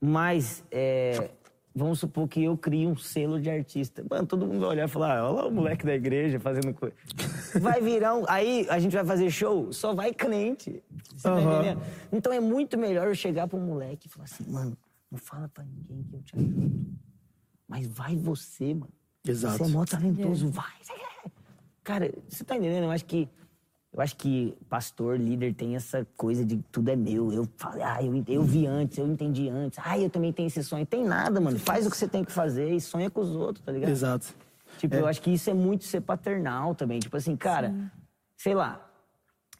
Mas, 0.00 0.64
é, 0.70 1.30
vamos 1.78 2.00
supor 2.00 2.28
que 2.28 2.44
eu 2.44 2.56
crie 2.56 2.86
um 2.86 2.96
selo 2.96 3.40
de 3.40 3.48
artista. 3.48 4.04
Mano, 4.10 4.26
todo 4.26 4.46
mundo 4.46 4.60
vai 4.60 4.68
olhar 4.70 4.84
e 4.86 4.90
falar, 4.90 5.18
"Ah, 5.18 5.30
olha 5.30 5.42
lá 5.42 5.48
o 5.48 5.50
moleque 5.52 5.86
da 5.86 5.94
igreja 5.94 6.38
fazendo 6.40 6.74
coisa. 6.74 6.94
Vai 7.62 7.80
virar 7.80 8.14
um... 8.14 8.24
Aí 8.28 8.66
a 8.68 8.78
gente 8.78 8.92
vai 8.94 9.04
fazer 9.04 9.30
show, 9.30 9.72
só 9.72 9.94
vai 9.94 10.12
crente. 10.12 10.82
Você 11.16 11.22
tá 11.22 11.34
Aham. 11.34 11.54
entendendo? 11.54 11.82
Então 12.12 12.32
é 12.32 12.40
muito 12.40 12.76
melhor 12.76 13.06
eu 13.08 13.14
chegar 13.14 13.48
um 13.54 13.60
moleque 13.60 14.06
e 14.06 14.10
falar 14.10 14.24
assim, 14.24 14.44
mano, 14.50 14.76
não 15.10 15.18
fala 15.18 15.48
pra 15.48 15.64
ninguém 15.64 16.02
que 16.02 16.14
eu 16.14 16.22
te 16.22 16.36
ajudo. 16.36 16.86
Mas 17.66 17.86
vai 17.86 18.14
você, 18.16 18.74
mano. 18.74 18.92
Exato. 19.26 19.58
Você 19.58 19.64
é 19.64 19.68
mó 19.68 19.84
talentoso, 19.86 20.50
vai. 20.50 20.72
Cara, 21.82 22.12
você 22.28 22.44
tá 22.44 22.54
entendendo? 22.56 22.84
Eu 22.84 22.90
acho 22.90 23.06
que 23.06 23.26
eu 23.92 24.00
acho 24.00 24.16
que 24.16 24.56
pastor, 24.68 25.18
líder 25.18 25.54
tem 25.54 25.74
essa 25.74 26.06
coisa 26.16 26.44
de 26.44 26.58
tudo 26.70 26.90
é 26.90 26.96
meu. 26.96 27.32
Eu 27.32 27.48
falei, 27.56 27.82
ah, 27.82 28.02
eu, 28.02 28.22
eu 28.28 28.42
vi 28.42 28.66
antes, 28.66 28.98
eu 28.98 29.06
entendi 29.06 29.48
antes. 29.48 29.78
Ah, 29.82 29.98
eu 29.98 30.10
também 30.10 30.32
tenho 30.32 30.46
esse 30.46 30.62
sonho. 30.62 30.84
Tem 30.84 31.04
nada, 31.04 31.40
mano. 31.40 31.58
Faz 31.58 31.86
o 31.86 31.90
que 31.90 31.96
você 31.96 32.06
tem 32.06 32.24
que 32.24 32.32
fazer 32.32 32.70
e 32.70 32.80
sonha 32.80 33.10
com 33.10 33.20
os 33.20 33.34
outros, 33.34 33.64
tá 33.64 33.72
ligado? 33.72 33.90
Exato. 33.90 34.34
Tipo, 34.78 34.94
eu 34.94 35.06
acho 35.06 35.20
que 35.22 35.30
isso 35.30 35.48
é 35.50 35.54
muito 35.54 35.84
ser 35.84 36.02
paternal 36.02 36.74
também. 36.74 37.00
Tipo 37.00 37.16
assim, 37.16 37.34
cara, 37.34 37.74
sei 38.36 38.54
lá, 38.54 38.88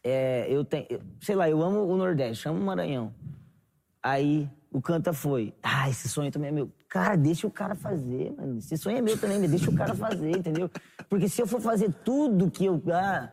é, 0.04 0.46
eu 0.48 0.64
tenho, 0.64 0.86
sei 1.20 1.34
lá, 1.34 1.48
eu 1.48 1.62
amo 1.62 1.86
o 1.86 1.96
Nordeste, 1.96 2.48
amo 2.48 2.60
o 2.60 2.64
Maranhão. 2.64 3.12
Aí 4.02 4.48
o 4.70 4.80
canta 4.80 5.12
foi, 5.12 5.54
ah, 5.62 5.88
esse 5.88 6.08
sonho 6.08 6.30
também 6.30 6.50
é 6.50 6.52
meu. 6.52 6.70
Cara, 6.88 7.16
deixa 7.16 7.46
o 7.46 7.50
cara 7.50 7.74
fazer, 7.74 8.32
mano. 8.36 8.58
Esse 8.58 8.76
sonho 8.76 8.98
é 8.98 9.02
meu 9.02 9.18
também, 9.18 9.40
deixa 9.48 9.70
o 9.70 9.74
cara 9.74 9.94
fazer, 9.94 10.30
entendeu? 10.30 10.70
Porque 11.08 11.28
se 11.28 11.40
eu 11.42 11.46
for 11.46 11.60
fazer 11.60 11.92
tudo 12.04 12.50
que 12.50 12.66
eu. 12.66 12.82
Ah, 12.92 13.30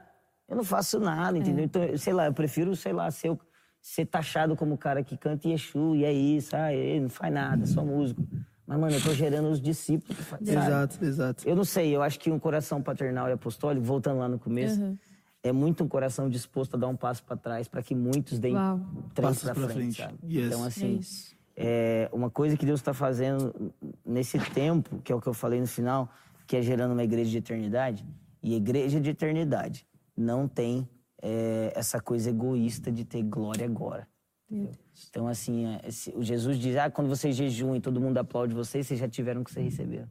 eu 0.48 0.56
não 0.56 0.64
faço 0.64 1.00
nada, 1.00 1.38
entendeu? 1.38 1.64
Então, 1.66 1.84
eu- 1.84 1.98
sei 1.98 2.14
lá, 2.14 2.26
eu 2.26 2.34
prefiro, 2.34 2.76
sei 2.76 2.94
lá, 2.94 3.10
ser, 3.12 3.36
ser 3.82 4.06
taxado 4.06 4.56
como 4.56 4.76
o 4.76 4.78
cara 4.78 5.04
que 5.04 5.18
canta 5.18 5.48
Yexu, 5.48 5.96
e 5.96 6.06
é 6.06 6.14
isso, 6.14 6.56
ah, 6.56 6.74
ele 6.74 7.02
não 7.02 7.10
faz 7.10 7.34
nada, 7.34 7.66
só 7.66 7.84
músico. 7.84 8.24
Mas, 8.68 8.80
mano, 8.80 8.96
eu 8.96 9.02
tô 9.02 9.14
gerando 9.14 9.48
os 9.50 9.62
discípulos, 9.62 10.18
sabe? 10.26 10.50
Exato, 10.50 11.06
exato. 11.06 11.48
Eu 11.48 11.56
não 11.56 11.64
sei, 11.64 11.96
eu 11.96 12.02
acho 12.02 12.20
que 12.20 12.32
um 12.32 12.40
coração 12.40 12.82
paternal 12.82 13.30
e 13.30 13.32
apostólico, 13.32 13.86
voltando 13.86 14.20
lá 14.20 14.28
no 14.28 14.40
começo, 14.40 14.82
Uhum. 14.82 14.98
é 15.44 15.52
muito 15.52 15.84
um 15.84 15.88
coração 15.88 16.28
disposto 16.30 16.74
a 16.76 16.80
dar 16.80 16.88
um 16.88 16.96
passo 16.96 17.24
para 17.24 17.38
trás 17.38 17.68
para 17.68 17.84
que 17.84 17.94
muitos 17.94 18.40
deem 18.40 18.56
Uau. 18.56 18.80
três 19.14 19.44
para 19.44 19.54
pra 19.54 19.68
frente. 19.70 20.02
frente. 20.02 20.16
Yes. 20.26 20.48
Então, 20.48 20.64
É 20.64 20.68
assim, 20.68 20.98
isso. 20.98 21.36
é, 21.56 22.10
uma 22.12 22.30
coisa 22.32 22.58
que 22.58 22.66
Deus 22.66 22.80
está 22.80 22.92
fazendo 22.94 23.72
nesse 24.04 24.40
tempo, 24.40 25.00
que 25.04 25.12
é 25.12 25.16
o 25.16 25.22
que 25.22 25.28
eu 25.28 25.34
falei 25.34 25.60
no 25.62 25.68
final, 25.68 26.10
que 26.48 26.58
é 26.58 26.62
gerando 26.64 26.94
uma 26.94 27.04
igreja 27.04 27.30
de 27.30 27.38
eternidade. 27.38 28.04
E 28.42 28.56
igreja 28.56 29.00
de 29.00 29.10
eternidade 29.12 29.86
não 30.16 30.48
tem 30.48 30.88
é, 31.22 31.72
essa 31.76 32.00
coisa 32.00 32.30
egoísta 32.30 32.92
de 32.92 33.04
ter 33.06 33.24
glória 33.24 33.66
agora. 33.66 34.08
Então, 35.10 35.28
assim, 35.28 35.66
é, 35.66 35.82
o 36.16 36.24
Jesus 36.24 36.58
diz: 36.60 36.76
ah, 36.78 36.90
quando 36.90 37.08
vocês 37.08 37.36
jejuam 37.36 37.76
e 37.76 37.82
todo 37.82 38.00
mundo 38.00 38.18
aplaude 38.18 38.54
vocês, 38.54 38.86
vocês 38.88 39.00
já 39.00 39.08
tiveram 39.08 39.42
o 39.42 39.44
que 39.44 39.52
vocês 39.52 39.66
receberam. 39.66 40.08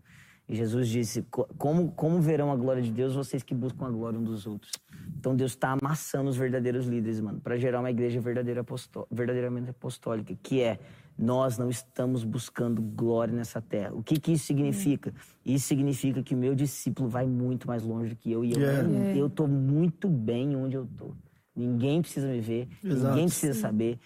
E 0.49 0.57
Jesus 0.57 0.89
disse: 0.89 1.23
"Co- 1.31 1.49
como, 1.57 1.93
como 1.93 2.21
verão 2.21 2.51
a 2.53 2.57
glória 2.57 2.83
de 2.83 2.91
Deus 2.91 3.15
vocês 3.15 3.43
que 3.43 3.55
buscam 3.55 3.87
a 3.87 3.91
glória 3.91 4.19
um 4.19 4.25
dos 4.25 4.47
outros? 4.47 4.73
Então, 5.19 5.35
Deus 5.35 5.53
está 5.53 5.77
amassando 5.81 6.29
os 6.29 6.37
verdadeiros 6.37 6.85
líderes, 6.87 7.21
mano, 7.21 7.41
para 7.41 7.57
gerar 7.57 7.81
uma 7.81 7.91
igreja 7.91 8.21
verdadeira 8.21 8.61
apostó- 8.61 9.07
verdadeiramente 9.11 9.71
apostólica, 9.71 10.37
que 10.43 10.61
é 10.61 10.79
nós 11.17 11.57
não 11.59 11.71
estamos 11.71 12.25
buscando 12.25 12.83
glória 12.83 13.33
nessa 13.35 13.61
terra. 13.61 13.95
O 13.95 14.03
que, 14.03 14.19
que 14.19 14.33
isso 14.33 14.47
significa? 14.47 15.15
Isso 15.45 15.67
significa 15.69 16.23
que 16.23 16.35
o 16.35 16.39
meu 16.39 16.55
discípulo 16.55 17.09
vai 17.09 17.27
muito 17.27 17.67
mais 17.69 17.83
longe 17.85 18.11
do 18.11 18.17
que 18.17 18.33
eu. 18.33 18.45
E 18.45 18.53
eu, 18.53 18.59
Yeah. 18.61 18.89
Yeah. 18.89 19.19
eu 19.19 19.31
tô 19.31 19.47
muito 19.47 20.09
bem 20.09 20.57
onde 20.57 20.77
eu 20.77 20.87
tô. 20.97 21.13
Ninguém 21.55 22.03
precisa 22.03 22.27
me 22.27 22.41
ver, 22.41 22.69
Exato. 22.83 23.11
ninguém 23.15 23.27
precisa 23.29 23.55
saber. 23.61 23.99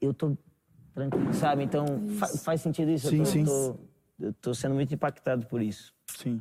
Eu 0.00 0.14
tô 0.14 0.36
tranquilo, 0.94 1.34
sabe? 1.34 1.64
Então, 1.64 1.84
fa- 2.18 2.28
faz 2.28 2.60
sentido 2.60 2.90
isso? 2.92 3.08
Sim, 3.08 3.18
eu, 3.18 3.24
tô, 3.24 3.30
sim. 3.30 3.44
tô- 3.44 3.76
eu 4.20 4.32
tô 4.34 4.54
sendo 4.54 4.74
muito 4.76 4.94
impactado 4.94 5.46
por 5.46 5.60
isso. 5.60 5.92
Sim. 6.16 6.40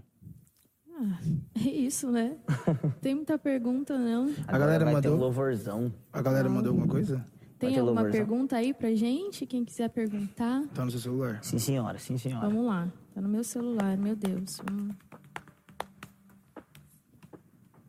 É 1.56 1.60
isso, 1.68 2.10
né? 2.10 2.38
Tem 3.02 3.15
muita 3.15 3.38
pergunta, 3.38 3.98
não? 3.98 4.32
A 4.48 4.58
galera 4.58 4.86
ter 4.86 4.89
um 4.91 4.94
mandou? 4.94 5.15
louvorzão. 5.18 5.91
A 6.13 6.22
galera 6.22 6.48
mandou 6.48 6.70
alguma 6.72 6.88
coisa? 6.88 7.26
Tem 7.69 7.80
alguma 7.80 8.01
louvorzão. 8.01 8.12
pergunta 8.25 8.56
aí 8.58 8.73
pra 8.73 8.93
gente? 8.95 9.45
Quem 9.45 9.63
quiser 9.65 9.89
perguntar? 9.89 10.63
Tá 10.73 10.84
no 10.86 10.91
seu 10.91 10.99
celular? 10.99 11.39
Sim, 11.43 11.58
senhora, 11.60 11.97
sim, 11.97 12.17
senhora. 12.17 12.47
Vamos 12.47 12.65
lá. 12.65 12.91
Tá 13.13 13.21
no 13.21 13.30
meu 13.30 13.43
celular, 13.43 13.97
meu 13.97 14.15
Deus. 14.15 14.60
Hum. 14.71 14.89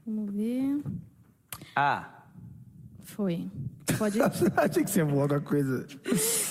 Vamos 0.06 0.32
ver. 0.32 0.82
Ah, 1.74 2.12
Foi. 3.02 3.50
Pode. 3.98 4.18
Achei 4.56 4.84
que 4.84 4.90
você 4.90 5.00
ia 5.00 5.06
falar 5.06 5.22
alguma 5.22 5.40
coisa. 5.40 5.86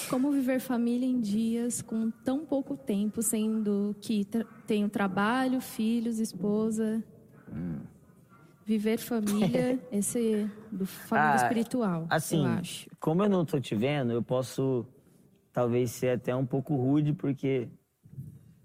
Como 0.09 0.31
viver 0.31 0.59
família 0.59 1.05
em 1.05 1.19
dias 1.19 1.81
com 1.81 2.09
tão 2.09 2.45
pouco 2.45 2.75
tempo, 2.77 3.21
sendo 3.21 3.95
que 4.01 4.25
tra 4.25 4.45
tenho 4.65 4.89
trabalho, 4.89 5.59
filhos, 5.61 6.19
esposa. 6.19 7.03
Viver 8.65 8.97
família, 8.97 9.79
esse 9.91 10.49
do 10.71 10.85
família 10.85 11.33
Ah, 11.33 11.35
espiritual, 11.43 12.05
assim, 12.09 12.37
eu 12.39 12.45
acho. 12.45 12.89
como 12.99 13.23
eu 13.23 13.29
não 13.29 13.45
tô 13.45 13.59
te 13.59 13.75
vendo, 13.75 14.11
eu 14.11 14.23
posso 14.23 14.85
talvez 15.53 15.91
ser 15.91 16.09
até 16.17 16.35
um 16.35 16.45
pouco 16.45 16.75
rude, 16.75 17.13
porque 17.13 17.67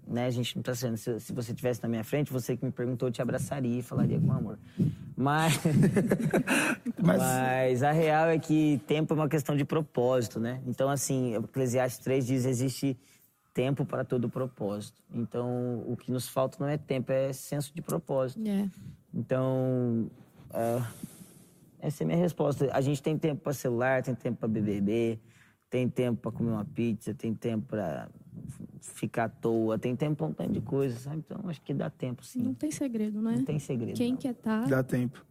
né, 0.07 0.25
a 0.25 0.29
gente 0.31 0.55
não 0.55 0.63
tá 0.63 0.73
sendo. 0.73 0.97
Se, 0.97 1.19
se 1.19 1.31
você 1.31 1.51
estivesse 1.51 1.81
na 1.83 1.87
minha 1.87 2.03
frente, 2.03 2.31
você 2.33 2.57
que 2.57 2.65
me 2.65 2.71
perguntou, 2.71 3.07
eu 3.09 3.13
te 3.13 3.21
abraçaria 3.21 3.79
e 3.79 3.83
falaria 3.83 4.19
com 4.19 4.31
amor. 4.31 4.57
Mas, 5.15 5.59
Mas- 7.01 7.17
mas 7.17 7.83
a 7.83 7.91
real 7.91 8.27
é 8.27 8.39
que 8.39 8.81
tempo 8.87 9.13
é 9.13 9.15
uma 9.17 9.29
questão 9.29 9.55
de 9.55 9.63
propósito, 9.63 10.39
né? 10.39 10.61
Então, 10.65 10.89
assim, 10.89 11.35
Eclesiastes 11.35 11.99
3 12.03 12.25
diz 12.25 12.45
existe 12.45 12.97
tempo 13.53 13.85
para 13.85 14.03
todo 14.03 14.27
propósito. 14.29 15.01
Então, 15.13 15.83
o 15.87 15.95
que 15.95 16.11
nos 16.11 16.27
falta 16.27 16.57
não 16.59 16.67
é 16.67 16.77
tempo, 16.77 17.11
é 17.11 17.31
senso 17.33 17.71
de 17.73 17.81
propósito. 17.81 18.41
É. 18.47 18.67
Então, 19.13 20.09
é, 20.53 20.81
essa 21.79 22.03
é 22.03 22.05
a 22.05 22.07
minha 22.07 22.19
resposta. 22.19 22.69
A 22.73 22.81
gente 22.81 23.01
tem 23.01 23.17
tempo 23.17 23.41
para 23.41 23.53
celular, 23.53 24.01
tem 24.03 24.15
tempo 24.15 24.37
para 24.39 24.47
BBB, 24.47 25.19
tem 25.69 25.87
tempo 25.89 26.21
para 26.21 26.31
comer 26.31 26.51
uma 26.51 26.65
pizza, 26.65 27.13
tem 27.13 27.33
tempo 27.33 27.67
para 27.67 28.09
ficar 28.81 29.25
à 29.25 29.29
toa, 29.29 29.77
tem 29.77 29.95
tempo 29.95 30.15
para 30.17 30.27
um 30.27 30.33
tanto 30.33 30.51
de 30.53 30.61
coisa, 30.61 30.97
sabe? 30.97 31.17
Então, 31.25 31.49
acho 31.49 31.61
que 31.61 31.73
dá 31.73 31.89
tempo, 31.89 32.23
sim. 32.25 32.41
Não 32.41 32.53
tem 32.53 32.71
segredo, 32.71 33.21
né? 33.21 33.35
Não 33.37 33.45
tem 33.45 33.59
segredo. 33.59 33.95
Quem 33.95 34.11
não. 34.11 34.17
quer 34.17 34.33
tá, 34.33 34.61
Dá 34.65 34.83
tempo. 34.83 35.25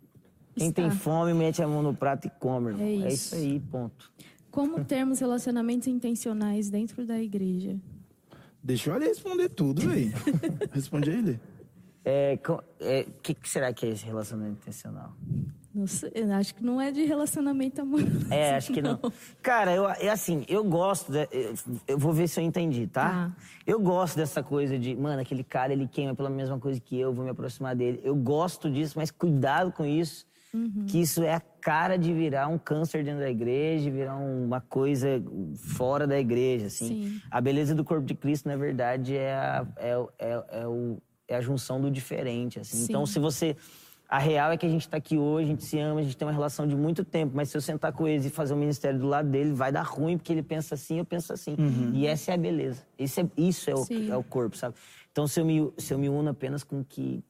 Quem 0.55 0.73
tem 0.73 0.89
está. 0.89 0.99
fome, 0.99 1.33
mete 1.33 1.63
a 1.63 1.69
mão 1.69 1.83
no 1.83 1.95
prato 1.95 2.27
e 2.27 2.31
come, 2.31 2.71
irmão. 2.71 2.85
É 2.85 2.91
É 2.91 2.97
isso. 2.97 3.07
isso 3.07 3.35
aí, 3.37 3.61
ponto. 3.61 4.13
Como 4.51 4.85
termos 4.85 5.21
relacionamentos 5.21 5.87
intencionais 5.87 6.69
dentro 6.69 7.07
da 7.07 7.21
igreja? 7.23 7.77
Deixa 8.63 8.95
ele 8.95 9.07
responder 9.07 9.49
tudo, 9.49 9.83
velho. 9.83 10.13
Responde 10.73 11.09
ele. 11.11 11.41
É, 12.05 12.39
é, 12.81 13.07
que, 13.23 13.35
que 13.35 13.49
será 13.49 13.73
que 13.73 13.87
é 13.87 13.91
esse 13.91 14.05
relacionamento 14.05 14.59
intencional? 14.63 15.13
Não 15.73 15.87
sei, 15.87 16.11
acho 16.33 16.55
que 16.55 16.65
não 16.65 16.81
é 16.81 16.91
de 16.91 17.05
relacionamento 17.05 17.81
amoroso. 17.81 18.27
É, 18.33 18.57
acho 18.57 18.73
que 18.73 18.83
não. 18.83 18.99
Cara, 19.41 19.73
eu, 19.73 19.89
é 19.89 20.09
assim, 20.09 20.45
eu 20.49 20.65
gosto. 20.65 21.13
de- 21.13 21.29
eu, 21.31 21.55
eu 21.87 21.99
vou 21.99 22.13
ver 22.13 22.27
se 22.27 22.41
eu 22.41 22.45
entendi, 22.45 22.89
tá? 22.89 23.09
Tá. 23.09 23.37
Eu 23.65 23.79
gosto 23.79 24.17
dessa 24.17 24.43
coisa 24.43 24.77
de, 24.77 24.97
mano, 24.97 25.23
aquele 25.23 25.45
cara 25.45 25.73
ele 25.73 25.87
queima 25.87 26.15
pela 26.15 26.29
mesma 26.29 26.59
coisa 26.59 26.81
que 26.81 26.99
eu, 26.99 27.13
vou 27.13 27.25
me 27.25 27.31
aproximar 27.31 27.77
dele. 27.77 28.01
Eu 28.03 28.17
gosto 28.17 28.69
disso, 28.69 28.95
mas 28.99 29.11
cuidado 29.13 29.71
com 29.71 29.85
isso. 29.85 30.27
Uhum. 30.53 30.87
Que 30.89 31.01
isso 31.01 31.23
é 31.23 31.35
a 31.35 31.41
cara 31.41 31.97
de 31.97 32.13
virar 32.13 32.49
um 32.49 32.59
câncer 32.59 33.05
dentro 33.05 33.21
da 33.21 33.31
igreja, 33.31 33.89
virar 33.89 34.17
uma 34.17 34.61
coisa 34.61 35.23
fora 35.55 36.05
da 36.05 36.19
igreja, 36.19 36.67
assim. 36.67 36.89
Sim. 36.89 37.23
A 37.31 37.41
beleza 37.41 37.73
do 37.73 37.85
corpo 37.85 38.05
de 38.05 38.15
Cristo, 38.17 38.49
na 38.49 38.57
verdade, 38.57 39.17
é 39.17 39.33
a, 39.33 39.67
é, 39.77 39.91
é, 40.19 40.45
é 40.63 40.67
o, 40.67 41.01
é 41.33 41.37
a 41.37 41.41
junção 41.41 41.81
do 41.81 41.91
diferente, 41.91 42.61
assim. 42.61 42.77
Sim. 42.79 42.85
Então, 42.91 43.07
se 43.07 43.19
você... 43.19 43.57
A 44.09 44.19
real 44.19 44.51
é 44.51 44.57
que 44.57 44.67
a 44.67 44.69
gente 44.69 44.89
tá 44.89 44.97
aqui 44.97 45.17
hoje, 45.17 45.47
a 45.47 45.51
gente 45.51 45.65
se 45.65 45.79
ama, 45.79 46.01
a 46.01 46.03
gente 46.03 46.17
tem 46.17 46.27
uma 46.27 46.35
relação 46.35 46.67
de 46.67 46.75
muito 46.75 47.05
tempo, 47.05 47.33
mas 47.33 47.49
se 47.49 47.57
eu 47.57 47.61
sentar 47.61 47.93
com 47.93 48.09
eles 48.09 48.27
e 48.27 48.31
fazer 48.31 48.55
um 48.55 48.57
ministério 48.57 48.99
do 48.99 49.07
lado 49.07 49.29
dele, 49.29 49.53
vai 49.53 49.71
dar 49.71 49.83
ruim, 49.83 50.19
porque 50.19 50.33
ele 50.33 50.43
pensa 50.43 50.75
assim, 50.75 50.99
eu 50.99 51.05
penso 51.05 51.33
assim. 51.33 51.55
E 51.95 52.09
essa 52.09 52.33
é 52.33 52.35
a 52.35 52.37
beleza. 52.37 52.83
Isso 52.99 53.21
é, 53.21 53.29
isso 53.37 53.71
é, 53.71 53.75
o, 53.75 53.87
é 54.11 54.17
o 54.17 54.25
corpo, 54.25 54.57
sabe? 54.57 54.75
Então, 55.13 55.29
se 55.29 55.39
eu 55.39 55.45
me, 55.45 55.73
se 55.79 55.95
eu 55.95 55.99
me 55.99 56.09
uno 56.09 56.29
apenas 56.29 56.65
com 56.65 56.81
o 56.81 56.85
que 56.85 57.23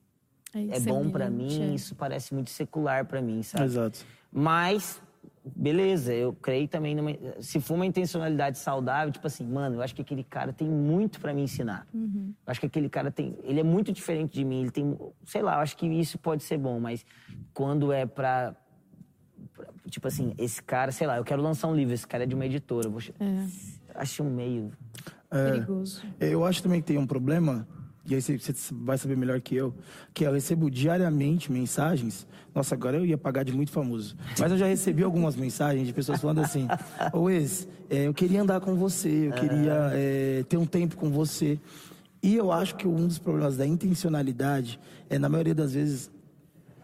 É, 0.54 0.78
é 0.78 0.80
bom 0.80 1.10
pra 1.10 1.26
semelhante, 1.26 1.58
mim, 1.60 1.70
é. 1.72 1.74
isso 1.74 1.94
parece 1.94 2.32
muito 2.32 2.48
secular 2.48 3.04
pra 3.04 3.20
mim, 3.20 3.42
sabe? 3.42 3.66
Exato. 3.66 3.98
Mas, 4.32 5.02
beleza, 5.44 6.12
eu 6.12 6.32
creio 6.34 6.68
também 6.68 6.94
numa. 6.94 7.10
Se 7.40 7.60
for 7.60 7.74
uma 7.74 7.86
intencionalidade 7.86 8.58
saudável, 8.58 9.12
tipo 9.12 9.26
assim, 9.26 9.44
mano, 9.46 9.76
eu 9.76 9.82
acho 9.82 9.94
que 9.94 10.02
aquele 10.02 10.22
cara 10.24 10.52
tem 10.52 10.68
muito 10.68 11.20
pra 11.20 11.32
me 11.32 11.42
ensinar. 11.42 11.86
Uhum. 11.94 12.34
Eu 12.46 12.50
acho 12.50 12.60
que 12.60 12.66
aquele 12.66 12.88
cara 12.88 13.10
tem. 13.10 13.36
Ele 13.44 13.60
é 13.60 13.62
muito 13.64 13.92
diferente 13.92 14.32
de 14.34 14.44
mim, 14.44 14.62
ele 14.62 14.70
tem. 14.70 14.96
Sei 15.24 15.42
lá, 15.42 15.54
eu 15.56 15.60
acho 15.60 15.76
que 15.76 15.86
isso 15.86 16.18
pode 16.18 16.42
ser 16.42 16.58
bom, 16.58 16.78
mas 16.80 17.04
quando 17.54 17.92
é 17.92 18.04
pra. 18.06 18.54
pra- 19.54 19.66
tipo 19.90 20.06
assim, 20.06 20.34
esse 20.38 20.62
cara, 20.62 20.92
sei 20.92 21.06
lá, 21.06 21.16
eu 21.16 21.24
quero 21.24 21.40
lançar 21.42 21.68
um 21.68 21.74
livro, 21.74 21.94
esse 21.94 22.06
cara 22.06 22.24
é 22.24 22.26
de 22.26 22.34
uma 22.34 22.46
editora. 22.46 22.86
Eu 22.86 22.90
vou, 22.90 23.00
É, 23.18 23.46
acho 23.94 24.22
um 24.22 24.30
meio. 24.30 24.70
perigoso. 25.30 26.02
Eu 26.18 26.44
acho 26.44 26.62
também 26.62 26.80
que 26.80 26.86
tem 26.86 26.98
um 26.98 27.06
problema, 27.06 27.66
e 28.10 28.16
aí 28.16 28.22
você, 28.22 28.38
você 28.38 28.52
vai 28.72 28.98
saber 28.98 29.16
melhor 29.16 29.40
que 29.40 29.54
eu, 29.54 29.74
que 30.12 30.24
eu 30.24 30.32
recebo 30.32 30.70
diariamente 30.70 31.50
mensagens. 31.52 32.26
Nossa, 32.54 32.74
agora 32.74 32.96
eu 32.96 33.06
ia 33.06 33.16
pagar 33.16 33.44
de 33.44 33.52
muito 33.52 33.70
famoso. 33.70 34.16
Mas 34.38 34.50
eu 34.52 34.58
já 34.58 34.66
recebi 34.66 35.02
algumas 35.02 35.36
mensagens 35.36 35.86
de 35.86 35.92
pessoas 35.92 36.20
falando 36.20 36.40
assim: 36.40 36.66
Ô 37.12 37.30
ex, 37.30 37.68
é, 37.88 38.06
eu 38.06 38.14
queria 38.14 38.42
andar 38.42 38.60
com 38.60 38.74
você, 38.74 39.28
eu 39.28 39.32
queria 39.32 39.90
é, 39.92 40.44
ter 40.48 40.56
um 40.56 40.66
tempo 40.66 40.96
com 40.96 41.10
você. 41.10 41.58
E 42.22 42.36
eu 42.36 42.52
acho 42.52 42.74
que 42.76 42.86
um 42.86 43.06
dos 43.06 43.18
problemas 43.18 43.56
da 43.56 43.66
intencionalidade 43.66 44.78
é, 45.08 45.18
na 45.18 45.28
maioria 45.28 45.54
das 45.54 45.72
vezes, 45.72 46.10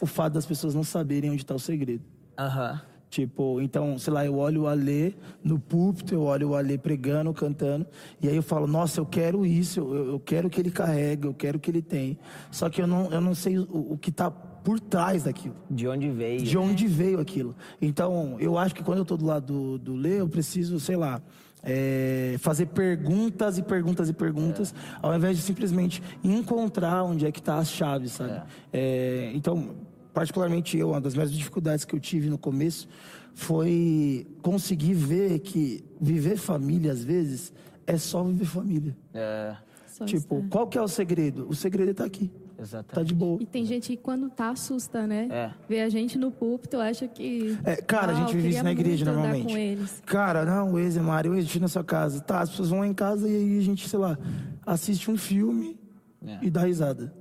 o 0.01 0.07
fato 0.07 0.35
das 0.35 0.47
pessoas 0.47 0.75
não 0.75 0.83
saberem 0.83 1.31
onde 1.31 1.43
está 1.43 1.55
o 1.55 1.59
segredo. 1.59 2.03
Aham. 2.39 2.81
Tipo, 3.09 3.61
então, 3.61 3.99
sei 3.99 4.13
lá, 4.13 4.27
eu 4.27 4.37
olho 4.37 4.63
o 4.63 4.67
Alê 4.67 5.15
no 5.43 5.59
púlpito, 5.59 6.13
eu 6.13 6.23
olho 6.23 6.51
o 6.51 6.55
Alê 6.57 6.77
pregando, 6.77 7.33
cantando, 7.33 7.87
e 8.21 8.29
aí 8.29 8.37
eu 8.37 8.43
falo, 8.43 8.67
nossa, 8.67 9.01
eu 9.01 9.07
quero 9.07 9.47
isso, 9.47 9.81
eu, 9.81 10.13
eu 10.13 10.21
quero 10.21 10.51
que 10.51 10.61
ele 10.61 10.71
carregue, 10.71 11.27
eu 11.27 11.35
quero 11.35 11.59
que 11.59 11.71
ele 11.71 11.83
tenha. 11.83 12.19
Só 12.51 12.69
que 12.69 12.83
eu 12.83 12.87
não, 12.87 13.11
eu 13.11 13.21
não 13.21 13.35
sei 13.35 13.59
o, 13.59 13.93
o 13.93 13.99
que 13.99 14.11
tá 14.11 14.31
por 14.31 14.81
trás 14.81 15.23
daquilo. 15.23 15.55
De 15.71 15.87
onde 15.87 16.11
veio? 16.11 16.43
De 16.43 16.59
onde 16.59 16.87
veio 16.89 17.21
aquilo. 17.21 17.55
Então, 17.81 18.37
eu 18.41 18.59
acho 18.59 18.75
que 18.75 18.83
quando 18.83 18.99
eu 18.99 19.05
tô 19.05 19.17
do 19.17 19.25
lado 19.25 19.47
do, 19.47 19.79
do 19.79 19.95
Lê, 19.95 20.21
eu 20.21 20.29
preciso, 20.29 20.81
sei 20.81 20.97
lá, 20.97 21.23
é, 21.63 22.37
fazer 22.39 22.67
perguntas 22.67 23.59
e 23.59 23.63
perguntas 23.63 24.09
e 24.09 24.13
perguntas, 24.13 24.75
ao 25.01 25.15
invés 25.15 25.37
de 25.37 25.43
simplesmente 25.43 26.03
encontrar 26.23 27.05
onde 27.05 27.25
é 27.25 27.33
que 27.33 27.41
tá 27.41 27.59
as 27.59 27.71
chaves, 27.71 28.13
sabe? 28.13 28.43
É, 28.73 29.31
então, 29.35 29.71
particularmente 30.17 30.79
eu, 30.79 30.89
uma 30.93 31.01
das 31.01 31.13
minhas 31.15 31.31
dificuldades 31.31 31.85
que 31.85 31.95
eu 31.95 32.01
tive 32.01 32.31
no 32.31 32.39
começo 32.39 32.89
foi 33.35 34.27
conseguir 34.41 34.95
ver 34.95 35.41
que 35.41 35.85
viver 36.01 36.39
família, 36.39 36.91
às 36.91 37.05
vezes, 37.05 37.53
é 37.87 37.99
só 37.99 38.25
viver 38.25 38.47
família. 38.47 38.97
É, 39.13 39.55
Só 39.87 40.07
tipo, 40.07 40.37
estar. 40.39 40.49
qual 40.49 40.67
que 40.69 40.79
é 40.79 40.81
o 40.81 40.89
segredo? 40.89 41.47
O 41.51 41.55
segredo 41.55 41.93
tá 41.93 42.05
aqui. 42.07 42.31
exatamente. 42.59 42.95
Tá 42.95 43.03
de 43.03 43.15
boa. 43.15 43.43
E 43.43 43.45
tem 43.45 43.67
gente 43.67 43.89
que 43.89 43.97
quando 43.99 44.31
tá 44.31 44.49
assusta, 44.49 45.07
né? 45.07 45.29
É. 45.31 45.51
Vê 45.69 45.83
a 45.83 45.91
gente 45.91 46.17
no 46.17 46.31
púlpito, 46.31 46.79
acha 46.79 47.07
que. 47.07 47.59
É, 47.63 47.77
cara, 47.77 48.13
a 48.13 48.17
"Ah, 48.17 48.21
gente 48.21 48.37
vive 48.37 48.49
isso 48.49 48.65
na 48.65 48.73
igreja 48.73 49.05
normalmente. 49.05 49.53
com 49.53 49.59
eles. 49.59 50.03
Cara, 50.07 50.47
não, 50.47 50.73
o 50.73 50.79
ex 50.79 50.97
é 50.97 51.01
Mário, 51.03 51.33
o 51.33 51.35
ex 51.37 51.55
na 51.57 51.69
sua 51.69 51.85
casa. 51.85 52.21
Tá, 52.23 52.41
as 52.41 52.49
pessoas 52.49 52.71
vão 52.71 52.79
lá 52.81 52.87
em 52.87 52.95
casa 52.95 53.29
e 53.29 53.37
aí 53.37 53.59
a 53.59 53.63
gente, 53.63 53.87
sei 53.87 53.99
lá, 53.99 54.19
assiste 54.65 55.11
um 55.11 55.17
filme 55.19 55.79
É. 56.27 56.39
e 56.41 56.49
dá 56.49 56.63
risada. 56.63 57.13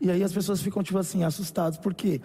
E 0.00 0.10
aí 0.10 0.22
as 0.22 0.32
pessoas 0.32 0.60
ficam, 0.60 0.82
tipo 0.82 0.98
assim, 0.98 1.24
assustadas, 1.24 1.78
porque 1.78 2.20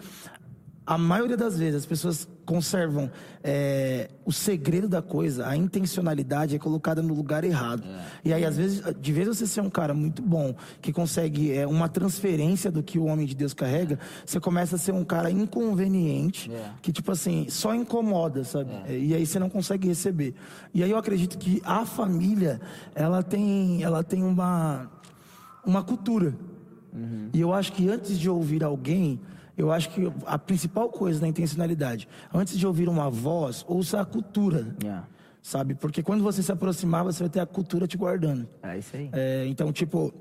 a 0.85 0.97
maioria 0.97 1.37
das 1.37 1.57
vezes 1.57 1.75
as 1.75 1.85
pessoas 1.85 2.27
conservam 2.43 3.09
é, 3.43 4.09
o 4.25 4.31
segredo 4.33 4.89
da 4.89 5.01
coisa, 5.01 5.47
a 5.47 5.55
intencionalidade 5.55 6.55
é 6.55 6.59
colocada 6.59 7.01
no 7.01 7.13
lugar 7.13 7.43
errado. 7.45 7.83
E 8.25 8.33
aí, 8.33 8.43
às 8.43 8.57
vezes, 8.57 8.83
de 8.99 9.13
vez 9.13 9.27
você 9.27 9.47
ser 9.47 9.61
um 9.61 9.69
cara 9.69 9.93
muito 9.93 10.21
bom, 10.21 10.53
que 10.81 10.91
consegue 10.91 11.53
é, 11.55 11.65
uma 11.65 11.87
transferência 11.87 12.69
do 12.69 12.83
que 12.83 12.97
o 12.99 13.05
homem 13.05 13.25
de 13.25 13.35
Deus 13.35 13.53
carrega, 13.53 13.99
você 14.25 14.39
começa 14.39 14.75
a 14.75 14.79
ser 14.79 14.91
um 14.91 15.05
cara 15.05 15.31
inconveniente, 15.31 16.51
É. 16.51 16.71
que, 16.81 16.91
tipo 16.91 17.11
assim, 17.11 17.45
só 17.47 17.73
incomoda, 17.73 18.43
sabe? 18.43 18.71
E 18.89 19.13
aí 19.15 19.25
você 19.25 19.39
não 19.39 19.49
consegue 19.49 19.87
receber. 19.87 20.33
E 20.73 20.83
aí 20.83 20.91
eu 20.91 20.97
acredito 20.97 21.37
que 21.37 21.61
a 21.63 21.85
família, 21.85 22.59
ela 22.93 23.23
tem, 23.23 23.81
ela 23.81 24.03
tem 24.03 24.23
uma, 24.23 24.91
uma 25.65 25.83
cultura. 25.83 26.33
E 27.33 27.39
eu 27.39 27.53
acho 27.53 27.73
que 27.73 27.89
antes 27.89 28.19
de 28.19 28.29
ouvir 28.29 28.63
alguém, 28.63 29.19
eu 29.57 29.71
acho 29.71 29.89
que 29.89 30.11
a 30.25 30.37
principal 30.37 30.89
coisa 30.89 31.19
da 31.19 31.27
intencionalidade, 31.27 32.07
antes 32.33 32.57
de 32.57 32.65
ouvir 32.65 32.89
uma 32.89 33.09
voz, 33.09 33.65
ouça 33.67 34.01
a 34.01 34.05
cultura. 34.05 34.75
Yeah. 34.81 35.07
Sabe? 35.41 35.73
Porque 35.73 36.03
quando 36.03 36.23
você 36.23 36.43
se 36.43 36.51
aproximar, 36.51 37.03
você 37.03 37.23
vai 37.23 37.29
ter 37.29 37.39
a 37.39 37.45
cultura 37.45 37.87
te 37.87 37.97
guardando. 37.97 38.47
É 38.61 38.77
isso 38.77 38.95
aí. 38.95 39.09
É, 39.11 39.45
então, 39.47 39.71
tipo, 39.71 40.13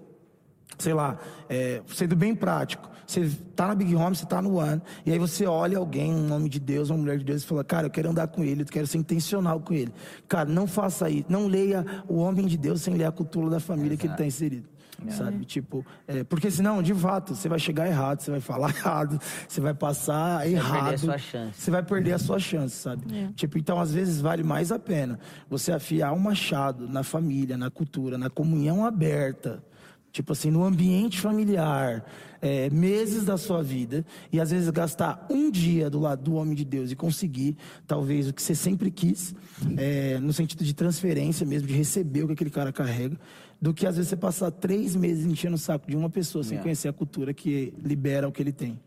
sei 0.79 0.95
lá, 0.95 1.19
é, 1.49 1.83
sendo 1.89 2.17
bem 2.17 2.35
prático, 2.35 2.89
você 3.07 3.29
tá 3.55 3.67
na 3.67 3.75
Big 3.75 3.95
Home, 3.95 4.17
você 4.17 4.25
tá 4.25 4.41
no 4.41 4.57
One, 4.57 4.81
e 5.05 5.13
aí 5.13 5.19
você 5.19 5.45
olha 5.45 5.77
alguém, 5.77 6.15
um 6.15 6.27
nome 6.27 6.49
de 6.49 6.59
Deus, 6.59 6.91
uma 6.91 6.99
mulher 6.99 7.19
de 7.19 7.25
Deus, 7.25 7.43
e 7.43 7.47
fala, 7.47 7.65
cara, 7.65 7.87
eu 7.87 7.91
quero 7.91 8.09
andar 8.09 8.29
com 8.29 8.43
ele, 8.43 8.63
eu 8.63 8.67
quero 8.67 8.87
ser 8.87 8.99
intencional 8.99 9.61
com 9.61 9.75
ele. 9.75 9.93
Cara, 10.29 10.49
não 10.49 10.67
faça 10.67 11.11
isso, 11.11 11.27
não 11.29 11.47
leia 11.47 11.85
o 12.09 12.17
homem 12.17 12.47
de 12.47 12.57
Deus 12.57 12.81
sem 12.81 12.95
ler 12.95 13.05
a 13.05 13.13
cultura 13.13 13.51
da 13.51 13.61
família 13.61 13.97
que 13.97 14.07
ele 14.07 14.15
está 14.15 14.25
inserido. 14.25 14.69
Sabe? 15.09 15.45
Tipo, 15.45 15.85
é, 16.07 16.25
porque 16.25 16.51
senão, 16.51 16.83
de 16.83 16.95
fato, 16.95 17.35
você 17.35 17.49
vai 17.49 17.59
chegar 17.59 17.87
errado, 17.87 18.21
você 18.21 18.31
vai 18.31 18.41
falar 18.41 18.71
errado, 18.77 19.21
você 19.49 19.61
vai 19.61 19.75
passar 19.75 20.47
errado. 20.47 20.73
perder 20.73 20.95
a 20.95 20.99
sua 20.99 21.19
chance. 21.19 21.61
Você 21.61 21.71
vai 21.71 21.83
perder 21.83 22.13
a 22.13 22.19
sua 22.19 22.39
chance, 22.39 22.77
sabe? 22.77 23.33
Tipo, 23.35 23.59
então 23.59 23.81
às 23.81 23.93
vezes 23.93 24.21
vale 24.21 24.43
mais 24.43 24.71
a 24.71 24.79
pena 24.79 25.19
você 25.49 25.73
afiar 25.73 26.13
um 26.13 26.19
machado 26.19 26.89
na 26.89 27.03
família, 27.03 27.57
na 27.57 27.71
cultura, 27.71 28.19
na 28.19 28.31
comunhão 28.31 28.85
aberta. 28.85 29.63
Tipo 30.13 30.33
assim, 30.33 30.51
no 30.51 30.65
ambiente 30.65 31.21
familiar, 31.21 32.05
é, 32.43 32.69
meses 32.71 33.25
da 33.25 33.37
sua 33.37 33.63
vida, 33.63 34.05
e 34.33 34.41
às 34.41 34.51
vezes 34.51 34.69
gastar 34.71 35.25
um 35.31 35.51
dia 35.51 35.89
do 35.89 36.01
lado 36.01 36.23
do 36.25 36.35
homem 36.35 36.55
de 36.55 36.65
Deus 36.65 36.91
e 36.91 36.97
conseguir, 36.97 37.57
talvez, 37.87 38.29
o 38.29 38.33
que 38.33 38.43
você 38.43 38.55
sempre 38.55 38.91
quis, 38.91 39.35
é, 39.77 40.19
no 40.19 40.33
sentido 40.33 40.65
de 40.65 40.75
transferência 40.75 41.47
mesmo, 41.47 41.69
de 41.69 41.75
receber 41.75 42.25
o 42.25 42.27
que 42.27 42.33
aquele 42.33 42.51
cara 42.51 42.73
carrega, 42.73 43.17
do 43.61 43.73
que 43.73 43.87
às 43.87 43.95
vezes 43.97 44.09
você 44.09 44.17
passar 44.17 44.51
três 44.51 44.97
meses 44.97 45.25
enchendo 45.25 45.55
o 45.55 45.59
saco 45.59 45.89
de 45.89 45.97
uma 45.97 46.11
pessoa 46.11 46.43
sem 46.43 46.59
É. 46.59 46.61
conhecer 46.63 46.89
a 46.89 46.93
cultura 46.93 47.33
que 47.33 47.73
libera 47.81 48.27
o 48.27 48.33
que 48.33 48.43
ele 48.43 48.53
tem. 48.53 48.81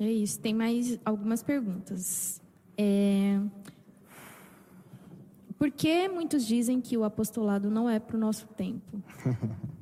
É 0.00 0.10
isso. 0.10 0.40
Tem 0.40 0.54
mais 0.54 0.98
algumas 1.04 1.42
perguntas. 1.42 2.40
É... 2.78 3.38
Por 5.58 5.70
que 5.70 6.08
muitos 6.08 6.46
dizem 6.46 6.80
que 6.80 6.96
o 6.96 7.04
apostolado 7.04 7.70
não 7.70 7.88
é 7.90 7.98
para 8.00 8.16
o 8.16 8.18
nosso 8.20 8.46
tempo? 8.48 9.02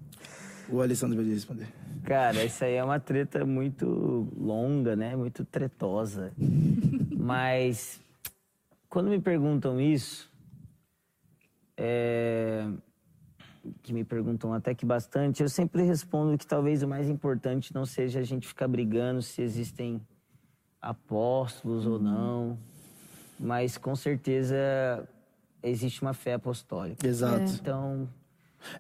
O 0.73 0.81
Alessandro 0.81 1.17
vai 1.17 1.25
responder. 1.27 1.69
Cara, 2.05 2.45
isso 2.45 2.65
aí 2.65 2.75
é 2.75 2.85
uma 2.85 2.99
treta 2.99 3.45
muito 3.45 4.29
longa, 4.37 4.97
né? 4.97 5.15
Muito 5.17 5.45
tretosa. 5.45 6.33
Mas 7.17 8.01
quando 8.89 9.09
me 9.09 9.21
perguntam 9.21 9.81
isso, 9.81 10.29
é... 11.77 12.69
que 13.83 13.93
me 13.93 14.05
perguntam 14.05 14.53
até 14.53 14.75
que 14.75 14.85
bastante, 14.85 15.43
eu 15.43 15.49
sempre 15.49 15.83
respondo 15.83 16.37
que 16.37 16.47
talvez 16.47 16.83
o 16.83 16.89
mais 16.89 17.09
importante 17.09 17.73
não 17.73 17.87
seja 17.87 18.19
a 18.19 18.23
gente 18.25 18.49
ficar 18.49 18.67
brigando 18.67 19.23
se 19.23 19.43
existem 19.43 20.01
apóstolos 20.81 21.87
ou 21.87 22.01
não, 22.01 22.59
mas 23.39 23.77
com 23.77 23.95
certeza 23.95 24.57
existe 25.63 26.03
uma 26.03 26.15
fé 26.15 26.35
apostólica. 26.35 27.07
Exato. 27.07 27.53
Então, 27.53 28.09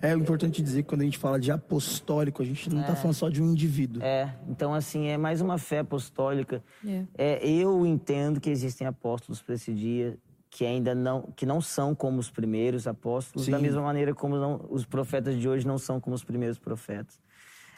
É 0.02 0.12
importante 0.12 0.62
dizer 0.62 0.82
que 0.82 0.88
quando 0.88 1.02
a 1.02 1.04
gente 1.04 1.18
fala 1.18 1.38
de 1.38 1.50
apostólico, 1.50 2.42
a 2.42 2.44
gente 2.44 2.68
não 2.70 2.80
está 2.80 2.94
falando 2.94 3.14
só 3.14 3.28
de 3.28 3.42
um 3.42 3.50
indivíduo. 3.50 4.02
É, 4.02 4.34
então 4.48 4.74
assim, 4.74 5.06
é 5.08 5.16
mais 5.16 5.40
uma 5.40 5.58
fé 5.58 5.78
apostólica. 5.80 6.62
É. 6.86 7.04
É, 7.16 7.48
eu 7.48 7.84
entendo 7.86 8.40
que 8.40 8.50
existem 8.50 8.86
apóstolos 8.86 9.40
para 9.42 9.54
esse 9.54 9.72
dia 9.74 10.18
que 10.50 10.66
ainda 10.66 10.94
não, 10.94 11.22
que 11.36 11.46
não 11.46 11.60
são 11.60 11.94
como 11.94 12.18
os 12.18 12.28
primeiros 12.28 12.86
apóstolos, 12.86 13.46
da 13.46 13.56
Sim. 13.56 13.62
mesma 13.62 13.82
maneira 13.82 14.12
como 14.14 14.36
não- 14.36 14.66
os 14.68 14.84
profetas 14.84 15.38
de 15.38 15.48
hoje 15.48 15.64
não 15.66 15.78
são 15.78 16.00
como 16.00 16.14
os 16.14 16.24
primeiros 16.24 16.58
profetas. 16.58 17.18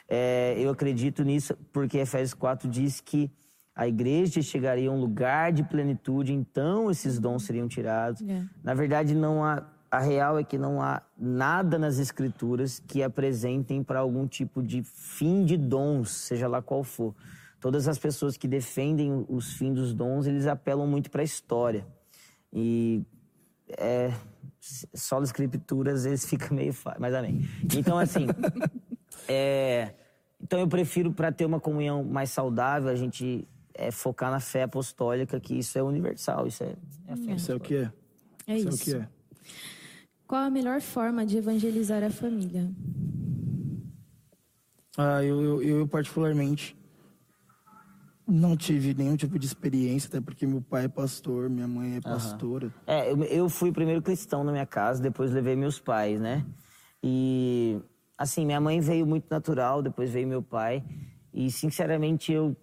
É, 0.09 0.55
eu 0.57 0.69
acredito 0.71 1.23
nisso 1.23 1.55
porque 1.71 1.99
Efésios 1.99 2.33
4 2.33 2.67
diz 2.67 2.99
que 2.99 3.31
a 3.75 3.87
igreja 3.87 4.41
chegaria 4.41 4.89
a 4.89 4.91
um 4.91 4.99
lugar 4.99 5.51
de 5.51 5.63
plenitude, 5.63 6.33
então 6.33 6.91
esses 6.91 7.17
dons 7.19 7.43
seriam 7.43 7.67
tirados. 7.67 8.21
É. 8.27 8.43
Na 8.63 8.73
verdade, 8.73 9.15
não 9.15 9.43
há. 9.43 9.63
A 9.93 9.99
real 9.99 10.39
é 10.39 10.43
que 10.43 10.57
não 10.57 10.81
há 10.81 11.03
nada 11.15 11.77
nas 11.77 11.99
escrituras 11.99 12.81
que 12.87 13.03
apresentem 13.03 13.83
para 13.83 13.99
algum 13.99 14.25
tipo 14.25 14.63
de 14.63 14.81
fim 14.81 15.45
de 15.45 15.55
dons, 15.55 16.09
seja 16.09 16.47
lá 16.47 16.63
qual 16.63 16.83
for. 16.83 17.13
Todas 17.61 17.87
as 17.87 17.99
pessoas 17.99 18.35
que 18.35 18.47
defendem 18.47 19.23
os 19.29 19.53
fins 19.53 19.75
dos 19.75 19.93
dons, 19.93 20.25
eles 20.25 20.47
apelam 20.47 20.87
muito 20.87 21.11
para 21.11 21.21
a 21.21 21.23
história. 21.23 21.85
E 22.51 23.03
é, 23.77 24.11
só 24.59 25.19
as 25.19 25.25
escrituras 25.25 25.99
às 25.99 26.03
vezes 26.05 26.25
fica 26.27 26.51
meio 26.51 26.73
fácil, 26.73 26.99
mas 26.99 27.13
amém. 27.13 27.47
Então, 27.77 27.99
assim, 27.99 28.25
é, 29.29 29.93
então 30.41 30.59
eu 30.59 30.67
prefiro 30.67 31.13
para 31.13 31.31
ter 31.31 31.45
uma 31.45 31.59
comunhão 31.59 32.03
mais 32.03 32.31
saudável, 32.31 32.89
a 32.89 32.95
gente 32.95 33.47
é, 33.75 33.91
focar 33.91 34.31
na 34.31 34.39
fé 34.39 34.63
apostólica, 34.63 35.39
que 35.39 35.53
isso 35.53 35.77
é 35.77 35.83
universal, 35.83 36.47
isso 36.47 36.63
é, 36.63 36.75
é 37.07 37.13
a 37.13 37.15
fé 37.15 37.33
Isso 37.33 37.51
é 37.51 37.55
o 37.55 37.59
que 37.59 37.75
é. 37.75 37.91
É 38.47 38.55
Isso 38.57 38.67
é 38.67 38.71
o 38.71 38.73
isso. 38.73 38.83
que 38.83 38.95
é. 38.95 39.07
Qual 40.33 40.45
a 40.45 40.49
melhor 40.49 40.81
forma 40.81 41.27
de 41.27 41.37
evangelizar 41.37 42.03
a 42.03 42.09
família? 42.09 42.67
Ah, 44.97 45.23
eu, 45.23 45.39
eu, 45.39 45.61
eu 45.61 45.87
particularmente 45.87 46.75
não 48.27 48.57
tive 48.57 48.95
nenhum 48.95 49.15
tipo 49.15 49.37
de 49.37 49.45
experiência, 49.45 50.07
até 50.07 50.19
porque 50.19 50.47
meu 50.47 50.59
pai 50.59 50.85
é 50.85 50.87
pastor, 50.87 51.51
minha 51.51 51.67
mãe 51.67 51.97
é 51.97 52.01
pastora. 52.01 52.73
É, 52.87 53.11
eu, 53.11 53.23
eu 53.25 53.47
fui 53.47 53.69
o 53.69 53.73
primeiro 53.73 54.01
cristão 54.01 54.43
na 54.43 54.51
minha 54.51 54.65
casa, 54.65 54.99
depois 54.99 55.29
levei 55.29 55.55
meus 55.55 55.79
pais, 55.79 56.19
né? 56.19 56.43
E, 57.03 57.79
assim, 58.17 58.43
minha 58.43 58.59
mãe 58.59 58.79
veio 58.79 59.05
muito 59.05 59.27
natural, 59.29 59.83
depois 59.83 60.09
veio 60.09 60.27
meu 60.27 60.41
pai. 60.41 60.83
E, 61.31 61.51
sinceramente, 61.51 62.31
eu. 62.33 62.57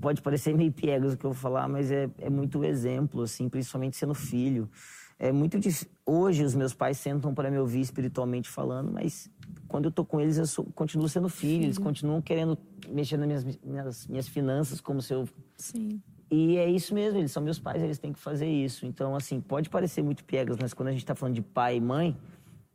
Pode 0.00 0.22
parecer 0.22 0.56
meio 0.56 0.72
piegas 0.72 1.12
o 1.12 1.18
que 1.18 1.26
eu 1.26 1.32
vou 1.32 1.38
falar, 1.38 1.68
mas 1.68 1.90
é, 1.90 2.08
é 2.16 2.30
muito 2.30 2.64
exemplo, 2.64 3.20
assim, 3.20 3.46
principalmente 3.46 3.98
sendo 3.98 4.14
filho. 4.14 4.70
É 5.22 5.30
muito 5.30 5.58
difícil. 5.58 5.86
Hoje, 6.06 6.42
os 6.42 6.54
meus 6.54 6.72
pais 6.72 6.96
sentam 6.96 7.34
para 7.34 7.50
me 7.50 7.58
ouvir 7.58 7.80
espiritualmente 7.82 8.48
falando, 8.48 8.90
mas 8.90 9.30
quando 9.68 9.84
eu 9.84 9.90
tô 9.90 10.02
com 10.02 10.18
eles, 10.18 10.38
eu 10.38 10.46
sou- 10.46 10.64
continuo 10.74 11.06
sendo 11.10 11.28
filho. 11.28 11.64
Eles 11.64 11.76
continuam 11.76 12.22
querendo 12.22 12.56
mexer 12.88 13.18
nas 13.18 13.26
minhas, 13.44 13.58
minhas, 13.62 14.06
minhas 14.06 14.26
finanças 14.26 14.80
como 14.80 15.02
se 15.02 15.12
eu 15.12 15.28
Sim. 15.58 16.00
e 16.30 16.56
é 16.56 16.68
isso 16.70 16.94
mesmo, 16.94 17.18
eles 17.18 17.30
são 17.30 17.42
meus 17.42 17.58
pais, 17.58 17.82
eles 17.82 17.98
têm 17.98 18.14
que 18.14 18.18
fazer 18.18 18.48
isso. 18.48 18.86
Então, 18.86 19.14
assim, 19.14 19.42
pode 19.42 19.68
parecer 19.68 20.02
muito 20.02 20.24
piegas, 20.24 20.56
mas 20.58 20.72
quando 20.72 20.88
a 20.88 20.92
gente 20.92 21.04
tá 21.04 21.14
falando 21.14 21.34
de 21.34 21.42
pai 21.42 21.76
e 21.76 21.80
mãe, 21.82 22.16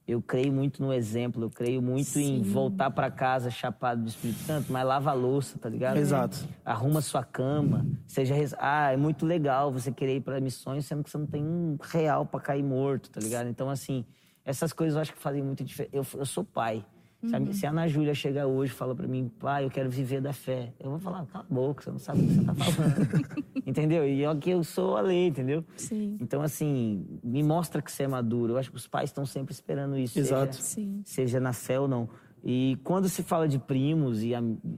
eu 0.08 0.22
creio 0.22 0.54
muito 0.54 0.84
no 0.84 0.94
exemplo, 0.94 1.44
eu 1.44 1.50
creio 1.50 1.82
muito 1.82 2.20
em 2.20 2.42
voltar 2.42 2.92
para 2.92 3.10
casa 3.10 3.50
chapado 3.50 4.04
do 4.04 4.08
Espírito 4.08 4.40
Santo, 4.42 4.72
mas 4.72 4.86
lava 4.86 5.10
a 5.10 5.14
louça, 5.14 5.58
tá 5.58 5.68
ligado? 5.68 5.98
Exato. 5.98 6.48
Arruma 6.64 7.02
sua 7.02 7.24
cama, 7.24 7.86
seja. 8.06 8.36
Ah, 8.60 8.92
é 8.92 8.98
muito 8.98 9.26
legal 9.26 9.72
você 9.72 9.92
querer 9.92 10.18
ir 10.18 10.22
para 10.22 10.40
missões, 10.40 10.86
sendo 10.86 11.04
que 11.04 11.10
você 11.10 11.18
não 11.18 11.26
tem 11.26 11.44
um 11.44 11.78
real 11.82 12.26
para 12.26 12.40
cair 12.40 12.64
morto, 12.64 13.10
tá 13.10 13.20
ligado? 13.20 13.50
Então, 13.50 13.68
assim, 13.68 14.06
essas 14.46 14.72
coisas 14.72 14.96
eu 14.96 15.02
acho 15.02 15.14
que 15.14 15.20
fazem 15.20 15.42
muito 15.42 15.64
diferença. 15.64 15.96
Eu, 15.96 16.06
eu 16.20 16.26
sou 16.26 16.44
pai. 16.44 16.86
Sabe? 17.30 17.54
Se 17.54 17.66
a 17.66 17.70
Ana 17.70 17.88
Júlia 17.88 18.14
chegar 18.14 18.48
hoje 18.48 18.72
e 18.72 18.76
fala 18.76 18.96
pra 18.96 19.08
mim, 19.08 19.32
pai, 19.40 19.66
eu 19.66 19.70
quero 19.70 19.90
viver 19.90 20.22
da 20.22 20.34
fé, 20.34 20.74
eu 20.80 20.90
vou 20.90 21.00
falar, 21.00 21.26
cala 21.28 21.46
a 21.50 21.54
boca, 21.54 21.84
você 21.84 21.92
não 21.92 22.00
sabe 22.00 22.22
o 22.22 22.28
que 22.28 22.34
você 22.34 22.44
tá 22.44 22.54
falando. 22.56 23.36
entendeu? 23.66 24.08
E 24.08 24.24
é 24.24 24.36
que 24.36 24.50
eu 24.50 24.64
sou 24.64 24.98
a 24.98 25.02
lei, 25.02 25.28
entendeu? 25.28 25.64
Sim. 25.78 26.18
Então, 26.22 26.42
assim, 26.42 27.06
me 27.24 27.42
mostra 27.44 27.82
que 27.82 27.92
você 27.92 28.04
é 28.04 28.08
maduro. 28.08 28.54
Eu 28.54 28.58
acho 28.58 28.70
que 28.72 28.78
os 28.78 28.88
pais 28.88 29.10
estão 29.10 29.26
sempre 29.26 29.54
esperando 29.54 29.98
isso. 29.98 30.18
Exato. 30.20 30.56
Seja, 30.56 30.64
Sim. 30.68 31.02
seja 31.04 31.40
na 31.40 31.54
fé 31.54 31.80
ou 31.80 31.88
não. 31.88 32.08
E 32.44 32.78
quando 32.84 33.10
se 33.10 33.24
fala 33.24 33.48
de 33.48 33.58
primos, 33.58 34.22
e 34.24 34.32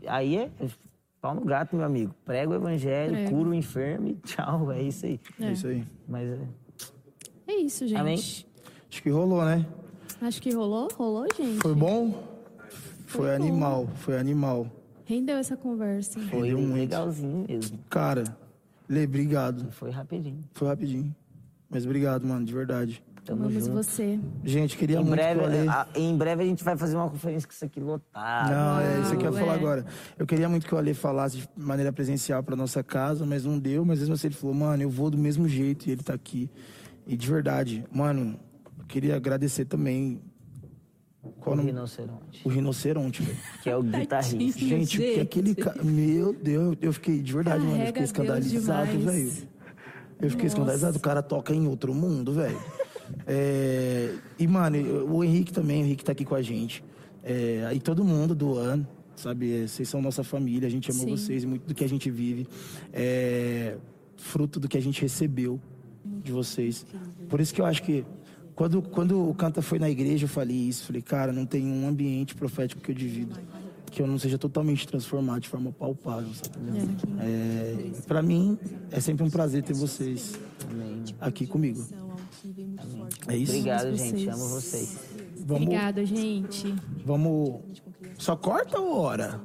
aí 0.07 0.37
é 0.37 0.51
pau 1.19 1.35
no 1.35 1.43
gato, 1.43 1.75
meu 1.75 1.85
amigo. 1.85 2.15
Prega 2.23 2.51
o 2.51 2.55
evangelho, 2.55 3.11
Prega. 3.13 3.29
cura 3.29 3.49
o 3.49 3.53
enfermo 3.53 4.07
e 4.07 4.15
tchau. 4.25 4.71
É 4.71 4.81
isso 4.81 5.05
aí. 5.05 5.19
É 5.39 5.51
isso 5.51 5.67
aí. 5.67 5.83
Mas 6.07 6.29
é, 6.29 6.39
É 7.47 7.55
isso, 7.57 7.85
gente. 7.87 7.99
Amém? 7.99 8.15
Acho 8.15 9.03
que 9.03 9.09
rolou, 9.09 9.43
né? 9.43 9.65
Acho 10.21 10.41
que 10.41 10.51
rolou, 10.51 10.87
rolou, 10.95 11.27
gente. 11.37 11.59
Foi 11.59 11.75
bom? 11.75 12.26
Foi 13.07 13.21
Foi 13.27 13.35
animal, 13.35 13.87
foi 13.95 14.17
animal. 14.19 14.67
Rendeu 15.05 15.37
essa 15.37 15.55
conversa. 15.57 16.19
foi 16.19 16.49
Rendeu 16.49 16.59
muito. 16.59 16.75
legalzinho 16.75 17.45
mesmo. 17.47 17.79
Cara, 17.89 18.23
Lê, 18.89 19.03
obrigado. 19.05 19.71
Foi 19.71 19.89
rapidinho. 19.89 20.43
Foi 20.53 20.67
rapidinho. 20.67 21.15
Mas 21.69 21.85
obrigado, 21.85 22.25
mano, 22.27 22.45
de 22.45 22.53
verdade. 22.53 23.03
Tamo 23.25 23.43
Amamos 23.45 23.65
junto. 23.65 23.73
você. 23.75 24.17
Gente, 24.43 24.77
queria 24.77 24.97
Em 24.97 24.99
muito 24.99 25.11
breve, 25.11 25.39
que 25.41 25.45
o 25.45 25.49
Ale... 25.49 25.67
a- 25.69 25.87
em 25.95 26.17
breve 26.17 26.43
a 26.43 26.45
gente 26.45 26.63
vai 26.63 26.77
fazer 26.77 26.95
uma 26.95 27.09
conferência 27.09 27.45
com 27.47 27.53
isso 27.53 27.65
aqui 27.65 27.79
lotado. 27.81 28.49
Não, 28.51 28.79
é 28.79 29.01
isso 29.01 29.17
que 29.17 29.25
eu 29.25 29.33
ia 29.33 29.39
falar 29.39 29.53
é. 29.53 29.55
agora. 29.55 29.85
Eu 30.17 30.25
queria 30.25 30.47
muito 30.47 30.65
que 30.65 30.73
o 30.73 30.77
Ale 30.77 30.93
falasse 30.93 31.37
de 31.39 31.49
maneira 31.57 31.91
presencial 31.91 32.41
pra 32.41 32.55
nossa 32.55 32.81
casa, 32.83 33.25
mas 33.25 33.43
não 33.43 33.59
deu. 33.59 33.83
Mas 33.83 33.99
mesmo 33.99 34.13
assim 34.13 34.27
ele 34.27 34.35
falou, 34.35 34.55
mano, 34.55 34.81
eu 34.83 34.89
vou 34.89 35.09
do 35.09 35.17
mesmo 35.17 35.45
jeito 35.47 35.87
e 35.87 35.91
ele 35.91 36.03
tá 36.03 36.13
aqui. 36.13 36.49
E 37.05 37.17
de 37.17 37.27
verdade, 37.27 37.83
mano, 37.91 38.39
eu 38.79 38.85
queria 38.85 39.17
agradecer 39.17 39.65
também. 39.65 40.21
Qual 41.39 41.53
o 41.53 41.57
nome? 41.57 41.69
rinoceronte. 41.71 42.41
O 42.45 42.49
rinoceronte, 42.49 43.21
velho. 43.21 43.37
Que 43.63 43.69
é 43.69 43.75
o 43.77 43.83
guitarrista. 43.83 44.59
Gente, 44.59 44.97
porque 44.97 45.19
aquele 45.19 45.55
cara. 45.55 45.83
Meu 45.83 46.33
Deus, 46.33 46.77
eu 46.81 46.93
fiquei 46.93 47.21
de 47.21 47.33
verdade, 47.33 47.63
mano. 47.63 47.75
Eu 47.81 47.87
fiquei 47.87 47.93
Deus 48.01 48.09
escandalizado, 48.09 48.99
velho. 48.99 49.31
Eu 50.19 50.29
fiquei 50.29 50.45
Nossa. 50.45 50.45
escandalizado. 50.47 50.97
O 50.97 51.01
cara 51.01 51.21
toca 51.21 51.53
em 51.53 51.67
outro 51.67 51.93
mundo, 51.93 52.33
velho. 52.33 52.59
É, 53.25 54.13
E, 54.37 54.45
mano, 54.45 54.77
o 55.13 55.23
Henrique 55.23 55.53
também, 55.53 55.81
o 55.81 55.85
Henrique 55.85 56.03
tá 56.03 56.11
aqui 56.11 56.25
com 56.25 56.35
a 56.35 56.41
gente. 56.41 56.83
É, 57.23 57.69
E 57.73 57.79
todo 57.79 58.03
mundo 58.03 58.35
do 58.35 58.55
ano, 58.57 58.85
sabe? 59.15 59.63
É, 59.63 59.67
Vocês 59.67 59.87
são 59.87 60.01
nossa 60.01 60.25
família, 60.25 60.67
a 60.67 60.69
gente 60.69 60.91
ama 60.91 60.99
Sim. 60.99 61.11
vocês, 61.11 61.45
muito 61.45 61.65
do 61.65 61.73
que 61.73 61.85
a 61.85 61.89
gente 61.89 62.09
vive. 62.11 62.45
É 62.91 63.77
fruto 64.17 64.59
do 64.59 64.67
que 64.67 64.77
a 64.77 64.81
gente 64.81 65.01
recebeu 65.01 65.57
de 66.03 66.31
vocês. 66.33 66.85
Por 67.29 67.39
isso 67.39 67.53
que 67.53 67.61
eu 67.61 67.65
acho 67.65 67.81
que 67.83 68.03
quando, 68.57 68.81
quando 68.81 69.29
o 69.29 69.35
Canta 69.35 69.61
foi 69.61 69.77
na 69.77 69.87
igreja, 69.87 70.25
eu 70.25 70.27
falei 70.27 70.57
isso. 70.57 70.87
Falei, 70.87 70.99
cara, 70.99 71.31
não 71.31 71.45
tem 71.45 71.63
um 71.63 71.87
ambiente 71.87 72.33
profético 72.33 72.81
que 72.81 72.89
eu 72.89 72.95
divido. 72.95 73.39
Que 73.91 74.01
eu 74.01 74.07
não 74.07 74.17
seja 74.17 74.35
totalmente 74.35 74.87
transformado 74.87 75.41
de 75.41 75.47
forma 75.47 75.71
palpável, 75.71 76.33
sabe? 76.33 76.57
É, 77.19 78.01
para 78.07 78.23
mim, 78.23 78.57
é 78.91 78.99
sempre 78.99 79.23
um 79.23 79.29
prazer 79.29 79.61
ter 79.61 79.73
vocês 79.73 80.39
aqui 81.21 81.45
comigo. 81.45 81.85
É 83.27 83.37
isso? 83.37 83.51
Obrigado, 83.51 83.95
gente. 83.95 84.27
Amo 84.27 84.47
vocês. 84.49 84.97
Vamos, 85.45 85.63
Obrigada, 85.63 86.03
gente. 86.03 86.73
vamos. 87.05 87.61
Só 88.17 88.35
corta 88.35 88.79
ou 88.79 88.97
hora? 88.97 89.39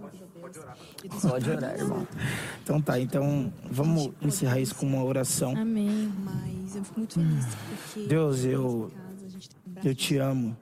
Pode 1.21 1.51
orar, 1.51 1.75
irmão. 1.77 2.07
Então 2.63 2.81
tá, 2.81 3.01
então 3.01 3.53
vamos 3.71 4.11
encerrar 4.21 4.61
isso 4.61 4.75
com 4.75 4.87
uma 4.87 5.03
oração. 5.05 5.57
Amém. 5.57 6.13
Mas 6.25 6.77
eu 6.77 6.85
fico 6.85 6.99
muito 7.01 7.15
feliz 7.15 7.47
porque 7.47 8.09
Deus, 8.09 8.45
eu, 8.45 8.91
eu 9.85 9.95
te 9.95 10.17
amo. 10.17 10.57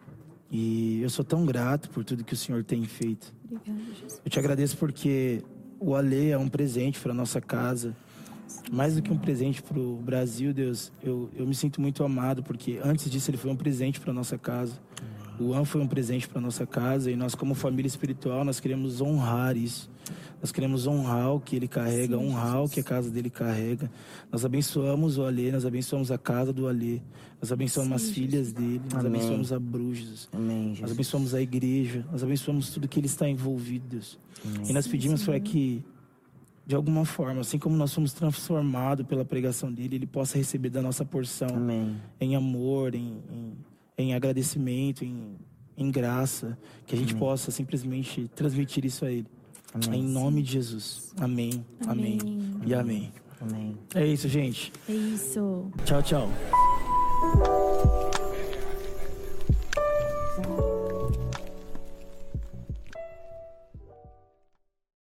E 0.50 1.00
eu 1.00 1.08
sou 1.08 1.24
tão 1.24 1.46
grato 1.46 1.88
por 1.90 2.04
tudo 2.04 2.24
que 2.24 2.34
o 2.34 2.36
Senhor 2.36 2.64
tem 2.64 2.84
feito. 2.84 3.32
Obrigada, 3.44 3.94
Jesus. 3.94 4.20
Eu 4.24 4.30
te 4.30 4.38
agradeço 4.38 4.76
porque 4.76 5.44
o 5.78 5.94
Ale 5.94 6.30
é 6.30 6.38
um 6.38 6.48
presente 6.48 6.98
para 6.98 7.14
nossa 7.14 7.40
casa. 7.40 7.94
Mais 8.70 8.96
do 8.96 9.02
que 9.02 9.12
um 9.12 9.18
presente 9.18 9.62
para 9.62 9.78
o 9.78 9.96
Brasil, 9.96 10.52
Deus, 10.52 10.92
eu, 11.02 11.30
eu 11.36 11.46
me 11.46 11.54
sinto 11.54 11.80
muito 11.80 12.02
amado 12.02 12.42
porque 12.42 12.80
antes 12.82 13.08
disso 13.10 13.30
ele 13.30 13.36
foi 13.36 13.50
um 13.50 13.56
presente 13.56 14.00
para 14.00 14.12
nossa 14.12 14.36
casa. 14.36 14.74
O 15.40 15.54
An 15.54 15.64
foi 15.64 15.80
um 15.80 15.86
presente 15.86 16.28
para 16.28 16.40
nossa 16.40 16.66
casa 16.66 17.10
e 17.10 17.16
nós, 17.16 17.34
como 17.34 17.54
família 17.54 17.88
espiritual, 17.88 18.44
nós 18.44 18.60
queremos 18.60 19.00
honrar 19.00 19.56
isso. 19.56 19.90
Nós 20.40 20.52
queremos 20.52 20.86
honrar 20.86 21.34
o 21.34 21.40
que 21.40 21.56
ele 21.56 21.68
carrega, 21.68 22.16
Sim, 22.16 22.24
honrar 22.24 22.52
Jesus. 22.52 22.70
o 22.70 22.74
que 22.74 22.80
a 22.80 22.82
casa 22.84 23.10
dele 23.10 23.30
carrega. 23.30 23.90
Nós 24.30 24.44
abençoamos 24.44 25.18
o 25.18 25.24
Alê, 25.24 25.50
nós 25.50 25.64
abençoamos 25.64 26.10
a 26.10 26.18
casa 26.18 26.52
do 26.52 26.66
Alê. 26.68 27.00
Nós 27.40 27.52
abençoamos 27.52 28.02
Sim, 28.02 28.08
as 28.08 28.14
filhas 28.14 28.46
Jesus. 28.48 28.52
dele, 28.52 28.82
nós 28.92 29.04
Amém. 29.04 29.20
abençoamos 29.20 29.52
a 29.52 29.58
Brujas. 29.58 30.28
Amém, 30.32 30.76
nós 30.80 30.90
abençoamos 30.92 31.34
a 31.34 31.40
igreja, 31.40 32.04
nós 32.10 32.22
abençoamos 32.22 32.70
tudo 32.70 32.86
que 32.86 33.00
ele 33.00 33.06
está 33.06 33.28
envolvido, 33.28 33.86
Deus. 33.88 34.18
E 34.68 34.72
nós 34.72 34.86
pedimos 34.86 35.24
para 35.24 35.38
que 35.40 35.82
de 36.66 36.74
alguma 36.76 37.04
forma, 37.04 37.40
assim 37.40 37.58
como 37.58 37.76
nós 37.76 37.90
somos 37.90 38.12
transformados 38.12 39.04
pela 39.04 39.24
pregação 39.24 39.72
dele, 39.72 39.96
ele 39.96 40.06
possa 40.06 40.38
receber 40.38 40.70
da 40.70 40.80
nossa 40.80 41.04
porção 41.04 41.48
Amém. 41.52 41.96
em 42.20 42.36
amor, 42.36 42.94
em, 42.94 43.18
em, 43.28 43.52
em 44.00 44.14
agradecimento, 44.14 45.04
em, 45.04 45.36
em, 45.76 45.90
graça, 45.90 46.58
que 46.86 46.94
a 46.94 46.98
gente 46.98 47.12
Amém. 47.12 47.20
possa 47.20 47.50
simplesmente 47.50 48.30
transmitir 48.34 48.84
isso 48.84 49.04
a 49.04 49.10
ele. 49.10 49.26
Amém. 49.72 50.00
Em 50.00 50.04
nome 50.04 50.42
de 50.42 50.52
Jesus. 50.52 51.12
Amém. 51.18 51.64
Amém. 51.86 52.18
Amém. 52.20 52.60
E 52.66 52.74
amém. 52.74 53.12
Amém. 53.40 53.78
É 53.94 54.06
isso, 54.06 54.28
gente. 54.28 54.72
É 54.88 54.92
isso. 54.92 55.70
Tchau, 55.84 56.02
tchau. 56.02 57.59